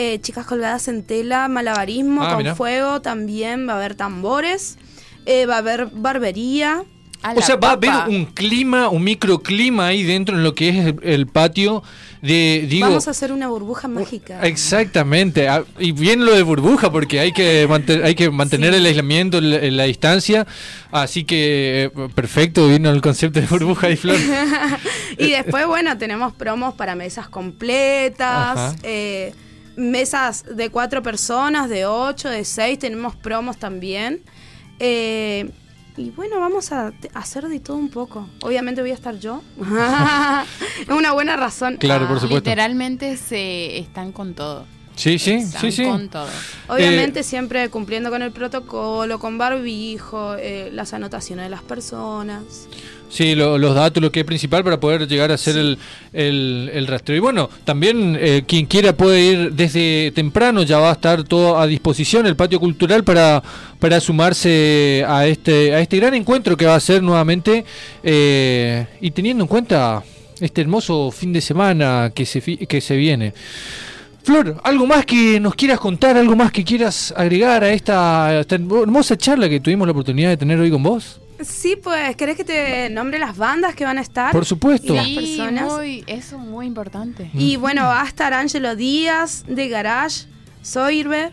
eh, 0.00 0.20
chicas 0.20 0.46
colgadas 0.46 0.86
en 0.86 1.02
tela, 1.02 1.48
malabarismo 1.48 2.22
Ah, 2.22 2.28
con 2.30 2.38
mirá. 2.38 2.54
fuego 2.54 3.00
también, 3.02 3.66
va 3.68 3.72
a 3.72 3.76
haber 3.78 3.96
tambores, 3.96 4.78
eh, 5.26 5.44
va 5.46 5.56
a 5.56 5.58
haber 5.58 5.86
barbería. 5.92 6.84
A 7.20 7.32
O 7.32 7.42
sea, 7.42 7.56
va 7.56 7.70
a 7.70 7.72
haber 7.72 7.90
un 8.06 8.26
clima, 8.26 8.88
un 8.90 9.02
microclima 9.02 9.88
ahí 9.88 10.04
dentro 10.04 10.36
en 10.36 10.44
lo 10.44 10.54
que 10.54 10.68
es 10.68 10.76
el, 10.86 10.96
el 11.02 11.26
patio 11.26 11.82
de, 12.22 12.64
digo... 12.70 12.86
Vamos 12.86 13.08
a 13.08 13.10
hacer 13.10 13.32
una 13.32 13.48
burbuja 13.48 13.88
mágica. 13.88 14.38
Exactamente, 14.46 15.48
ah, 15.48 15.64
y 15.80 15.90
bien 15.90 16.24
lo 16.24 16.32
de 16.32 16.44
burbuja 16.44 16.92
porque 16.92 17.18
hay 17.18 17.32
que 17.32 17.66
mantener, 17.68 18.04
hay 18.04 18.14
que 18.14 18.30
mantener 18.30 18.70
Sí. 18.72 18.78
el 18.78 18.86
aislamiento, 18.86 19.40
la, 19.40 19.58
la 19.68 19.82
distancia, 19.82 20.46
así 20.92 21.24
que 21.24 21.90
eh, 21.92 22.08
perfecto, 22.14 22.68
vino 22.68 22.88
el 22.90 23.00
concepto 23.00 23.40
de 23.40 23.46
burbuja 23.48 23.90
y 23.90 23.96
flor. 23.96 24.16
y 25.18 25.30
después, 25.30 25.66
bueno, 25.66 25.98
tenemos 25.98 26.32
promos 26.34 26.74
para 26.74 26.94
mesas 26.94 27.28
completas, 27.28 28.58
Ajá. 28.58 28.76
eh, 28.84 29.34
mesas 29.78 30.44
de 30.44 30.70
cuatro 30.70 31.02
personas, 31.02 31.68
de 31.70 31.86
ocho, 31.86 32.28
de 32.28 32.44
seis, 32.44 32.78
tenemos 32.78 33.16
promos 33.16 33.56
también. 33.56 34.22
Eh, 34.78 35.50
y 35.96 36.10
bueno, 36.10 36.38
vamos 36.38 36.70
a 36.72 36.92
hacer 37.14 37.48
de 37.48 37.60
todo 37.60 37.76
un 37.76 37.88
poco. 37.88 38.28
Obviamente 38.42 38.80
voy 38.80 38.90
a 38.90 38.94
estar 38.94 39.18
yo. 39.18 39.42
es 40.80 40.88
una 40.88 41.12
buena 41.12 41.36
razón. 41.36 41.76
Claro, 41.76 42.06
por 42.06 42.20
supuesto. 42.20 42.50
Literalmente 42.50 43.16
se 43.16 43.78
están 43.78 44.12
con 44.12 44.34
todo. 44.34 44.66
Sí, 44.98 45.16
sí, 45.20 45.34
Están 45.34 45.60
sí, 45.60 45.70
sí. 45.70 45.84
con 45.84 46.08
todo. 46.08 46.28
Obviamente 46.66 47.22
siempre 47.22 47.68
cumpliendo 47.68 48.10
con 48.10 48.20
el 48.20 48.32
protocolo, 48.32 49.20
con 49.20 49.38
barbijo, 49.38 50.34
eh, 50.34 50.70
las 50.72 50.92
anotaciones 50.92 51.44
de 51.46 51.50
las 51.50 51.62
personas. 51.62 52.42
Sí, 53.10 53.34
lo- 53.34 53.56
los 53.56 53.74
datos, 53.74 54.02
lo 54.02 54.12
que 54.12 54.20
es 54.20 54.26
principal 54.26 54.62
para 54.62 54.78
poder 54.78 55.08
llegar 55.08 55.30
a 55.30 55.34
hacer 55.34 55.56
el, 55.56 55.78
el, 56.12 56.70
el 56.74 56.86
rastreo. 56.86 57.16
Y 57.16 57.20
bueno, 57.20 57.48
también 57.64 58.16
eh, 58.20 58.42
quien 58.46 58.66
quiera 58.66 58.92
puede 58.94 59.20
ir 59.22 59.52
desde 59.54 60.12
temprano, 60.14 60.62
ya 60.62 60.78
va 60.78 60.90
a 60.90 60.92
estar 60.92 61.24
todo 61.24 61.58
a 61.58 61.66
disposición 61.66 62.26
el 62.26 62.36
patio 62.36 62.60
cultural 62.60 63.04
para, 63.04 63.42
para 63.78 63.98
sumarse 64.00 65.04
a 65.08 65.26
este, 65.26 65.74
a 65.74 65.80
este 65.80 65.96
gran 65.96 66.12
encuentro 66.14 66.54
que 66.56 66.66
va 66.66 66.74
a 66.74 66.80
ser 66.80 67.02
nuevamente. 67.02 67.64
eh, 68.02 68.86
y 69.00 69.10
teniendo 69.10 69.44
en 69.44 69.48
cuenta 69.48 70.02
este 70.38 70.60
hermoso 70.60 71.10
fin 71.10 71.32
de 71.32 71.40
semana 71.40 72.12
que 72.14 72.26
se, 72.26 72.40
que 72.42 72.80
se 72.80 72.94
viene. 72.96 73.32
Flor, 74.22 74.60
¿algo 74.62 74.86
más 74.86 75.06
que 75.06 75.40
nos 75.40 75.54
quieras 75.54 75.80
contar? 75.80 76.16
¿Algo 76.18 76.36
más 76.36 76.52
que 76.52 76.62
quieras 76.62 77.14
agregar 77.16 77.64
a 77.64 77.72
esta, 77.72 78.26
a 78.26 78.40
esta 78.40 78.56
hermosa 78.56 79.16
charla 79.16 79.48
que 79.48 79.60
tuvimos 79.60 79.86
la 79.86 79.92
oportunidad 79.92 80.28
de 80.28 80.36
tener 80.36 80.60
hoy 80.60 80.70
con 80.70 80.82
vos? 80.82 81.20
Sí, 81.40 81.76
pues, 81.76 82.16
¿querés 82.16 82.36
que 82.36 82.44
te 82.44 82.90
nombre 82.90 83.18
las 83.18 83.36
bandas 83.36 83.74
que 83.74 83.84
van 83.84 83.98
a 83.98 84.00
estar? 84.00 84.32
Por 84.32 84.44
supuesto. 84.44 84.92
Y 84.92 84.96
las 84.96 85.06
Sí, 85.06 85.14
personas. 85.14 85.72
muy, 85.72 86.04
eso 86.06 86.36
es 86.36 86.42
muy 86.42 86.66
importante. 86.66 87.30
Y 87.34 87.56
bueno, 87.56 87.82
va 87.82 88.02
a 88.02 88.06
estar 88.06 88.32
Ángelo 88.34 88.74
Díaz 88.76 89.44
de 89.46 89.68
Garage, 89.68 90.26
Soirbe, 90.62 91.30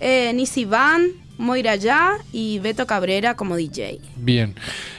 eh, 0.00 0.32
Nisi 0.34 0.64
Van, 0.64 1.08
Moira 1.38 1.76
Ya 1.76 2.12
y 2.32 2.58
Beto 2.58 2.86
Cabrera 2.86 3.34
como 3.36 3.56
DJ. 3.56 4.00
Bien. 4.16 4.54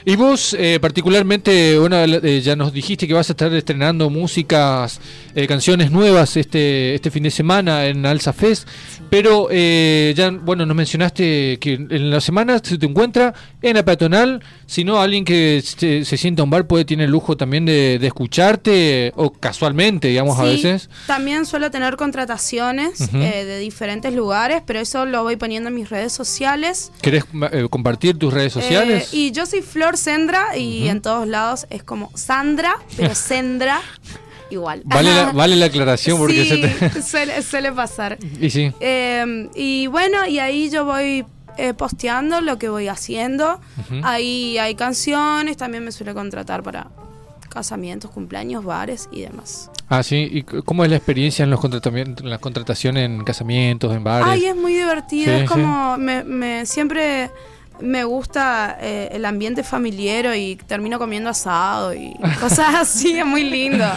Y 0.09 0.15
vos, 0.15 0.55
eh, 0.57 0.79
particularmente, 0.79 1.77
bueno, 1.77 1.97
eh, 2.01 2.39
ya 2.39 2.55
nos 2.55 2.71
dijiste 2.71 3.09
que 3.09 3.13
vas 3.13 3.29
a 3.29 3.33
estar 3.33 3.53
estrenando 3.53 4.09
músicas, 4.09 5.01
eh, 5.35 5.45
canciones 5.47 5.91
nuevas 5.91 6.37
este, 6.37 6.95
este 6.95 7.11
fin 7.11 7.23
de 7.23 7.29
semana 7.29 7.87
en 7.87 8.05
Alza 8.05 8.31
Fest, 8.31 8.69
pero 9.09 9.49
eh, 9.51 10.13
ya, 10.15 10.29
bueno, 10.29 10.65
nos 10.65 10.77
mencionaste 10.77 11.57
que 11.59 11.73
en 11.73 12.09
la 12.09 12.21
semana 12.21 12.57
se 12.63 12.77
te 12.77 12.85
encuentra 12.85 13.33
en 13.61 13.75
la 13.75 13.83
peatonal, 13.83 14.41
si 14.65 14.85
no, 14.85 15.01
alguien 15.01 15.25
que 15.25 15.61
se, 15.61 16.05
se 16.05 16.15
sienta 16.15 16.41
a 16.41 16.45
un 16.45 16.51
bar 16.51 16.67
puede 16.67 16.85
tener 16.85 17.07
el 17.07 17.11
lujo 17.11 17.35
también 17.35 17.65
de, 17.65 17.99
de 17.99 18.07
escucharte, 18.07 19.11
o 19.17 19.33
casualmente, 19.33 20.07
digamos, 20.07 20.39
a 20.39 20.43
Sí, 20.43 20.47
veces. 20.63 20.89
También 21.07 21.45
suelo 21.45 21.69
tener 21.69 21.97
contrataciones 21.97 23.01
eh, 23.13 23.43
de 23.43 23.59
diferentes 23.59 24.13
lugares, 24.13 24.61
pero 24.65 24.79
eso 24.79 25.05
lo 25.05 25.23
voy 25.23 25.35
poniendo 25.35 25.67
en 25.67 25.75
mis 25.75 25.89
redes 25.89 26.13
sociales. 26.13 26.93
¿Querés 27.01 27.25
compartir 27.69 28.17
tus 28.17 28.33
redes 28.33 28.53
sociales? 28.53 29.09
Y 29.13 29.31
yo 29.31 29.45
soy 29.45 29.61
Flor 29.61 29.96
Sendra 29.97 30.55
y 30.57 30.87
en 30.87 31.01
todos 31.01 31.27
lados 31.27 31.67
es 31.69 31.83
como 31.83 32.11
Sandra, 32.15 32.75
pero 32.95 33.13
Sendra 33.15 33.81
igual. 34.49 34.81
Vale 34.85 35.13
la, 35.13 35.31
vale 35.33 35.55
la 35.57 35.65
aclaración 35.65 36.17
porque 36.17 36.43
sí, 36.45 36.49
se 36.49 36.89
te... 36.89 37.01
suele, 37.01 37.41
suele 37.41 37.71
pasar. 37.71 38.17
y 38.39 38.49
sí. 38.49 38.71
Eh, 38.79 39.49
y 39.55 39.87
bueno, 39.87 40.25
y 40.25 40.39
ahí 40.39 40.69
yo 40.69 40.85
voy 40.85 41.25
eh, 41.57 41.73
posteando 41.73 42.39
lo 42.41 42.57
que 42.57 42.69
voy 42.69 42.87
haciendo. 42.87 43.59
Ahí 44.03 44.57
hay 44.57 44.75
canciones, 44.75 45.57
también 45.57 45.83
me 45.83 45.91
suele 45.91 46.13
contratar 46.13 46.63
para 46.63 46.87
casamientos, 47.49 48.11
cumpleaños, 48.11 48.63
bares 48.63 49.09
y 49.11 49.21
demás. 49.21 49.71
Ah, 49.89 50.03
sí. 50.03 50.27
¿Y 50.31 50.43
cómo 50.43 50.83
es 50.83 50.89
la 50.91 50.97
experiencia 50.97 51.43
en 51.43 51.49
los 51.49 51.59
contratamientos, 51.59 52.23
en 52.23 52.29
las 52.29 52.39
contrataciones 52.39 53.05
en 53.05 53.23
casamientos, 53.23 53.95
en 53.95 54.03
bares? 54.03 54.27
Ay, 54.29 54.45
es 54.45 54.55
muy 54.55 54.73
divertido, 54.73 55.33
Sí, 55.35 55.43
es 55.43 55.49
como 55.49 55.97
me, 55.97 56.23
me- 56.23 56.65
siempre 56.65 57.31
me 57.81 58.03
gusta 58.03 58.77
eh, 58.81 59.09
el 59.11 59.25
ambiente 59.25 59.63
familiar 59.63 60.35
y 60.35 60.55
termino 60.55 60.97
comiendo 60.99 61.29
asado 61.29 61.93
y 61.93 62.13
cosas 62.39 62.75
así, 62.75 63.17
es 63.17 63.25
muy 63.25 63.43
lindo. 63.43 63.85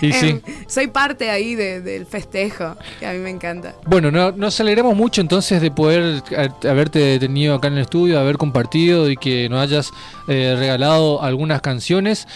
Y 0.00 0.12
sí. 0.12 0.28
Em, 0.28 0.40
soy 0.68 0.86
parte 0.86 1.28
ahí 1.28 1.56
de- 1.56 1.80
del 1.80 2.06
festejo, 2.06 2.76
que 3.00 3.06
a 3.08 3.12
mí 3.12 3.18
me 3.18 3.30
encanta. 3.30 3.74
Bueno, 3.84 4.12
no- 4.12 4.30
nos 4.30 4.60
alegramos 4.60 4.94
mucho 4.94 5.20
entonces 5.20 5.60
de 5.60 5.72
poder 5.72 6.22
haberte 6.62 7.18
tenido 7.18 7.56
acá 7.56 7.66
en 7.66 7.74
el 7.74 7.80
estudio, 7.80 8.20
haber 8.20 8.36
compartido 8.38 9.10
y 9.10 9.16
que 9.16 9.48
nos 9.48 9.60
hayas 9.60 9.90
eh, 10.28 10.54
regalado 10.56 11.20
algunas 11.20 11.60
canciones. 11.62 12.28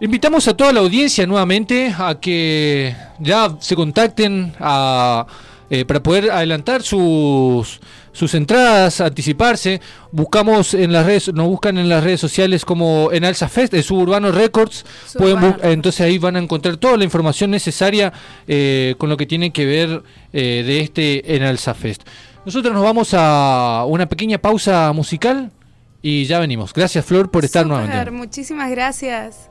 Invitamos 0.00 0.48
a 0.48 0.56
toda 0.56 0.72
la 0.72 0.80
audiencia 0.80 1.26
nuevamente 1.26 1.94
a 1.98 2.14
que 2.18 2.96
ya 3.18 3.54
se 3.60 3.76
contacten 3.76 4.54
a, 4.58 5.26
eh, 5.68 5.84
para 5.84 6.02
poder 6.02 6.30
adelantar 6.30 6.82
sus, 6.82 7.80
sus 8.14 8.32
entradas, 8.34 9.02
anticiparse. 9.02 9.82
Buscamos 10.10 10.72
en 10.72 10.90
las 10.92 11.04
redes, 11.04 11.34
nos 11.34 11.46
buscan 11.48 11.76
en 11.76 11.90
las 11.90 12.02
redes 12.02 12.20
sociales 12.20 12.64
como 12.64 13.10
en 13.12 13.26
Alza 13.26 13.48
Fest, 13.50 13.74
en 13.74 13.82
Suburbano 13.82 14.32
Records. 14.32 14.84
Pueden 14.84 15.34
Suburbano 15.34 15.46
bu- 15.48 15.52
Records. 15.56 15.72
entonces 15.74 16.00
ahí 16.00 16.16
van 16.18 16.36
a 16.36 16.38
encontrar 16.38 16.78
toda 16.78 16.96
la 16.96 17.04
información 17.04 17.50
necesaria 17.50 18.12
eh, 18.48 18.94
con 18.96 19.10
lo 19.10 19.18
que 19.18 19.26
tiene 19.26 19.52
que 19.52 19.66
ver 19.66 20.02
eh, 20.32 20.62
de 20.66 20.80
este 20.80 21.36
en 21.36 21.42
Alza 21.42 21.74
Fest. 21.74 22.02
Nosotros 22.46 22.72
nos 22.72 22.82
vamos 22.82 23.10
a 23.12 23.84
una 23.86 24.06
pequeña 24.06 24.38
pausa 24.38 24.90
musical 24.94 25.50
y 26.02 26.24
ya 26.26 26.38
venimos. 26.38 26.72
Gracias 26.72 27.04
Flor 27.04 27.30
por 27.30 27.44
estar 27.44 27.66
nuevamente. 27.66 28.10
Muchísimas 28.10 28.70
gracias. 28.70 29.50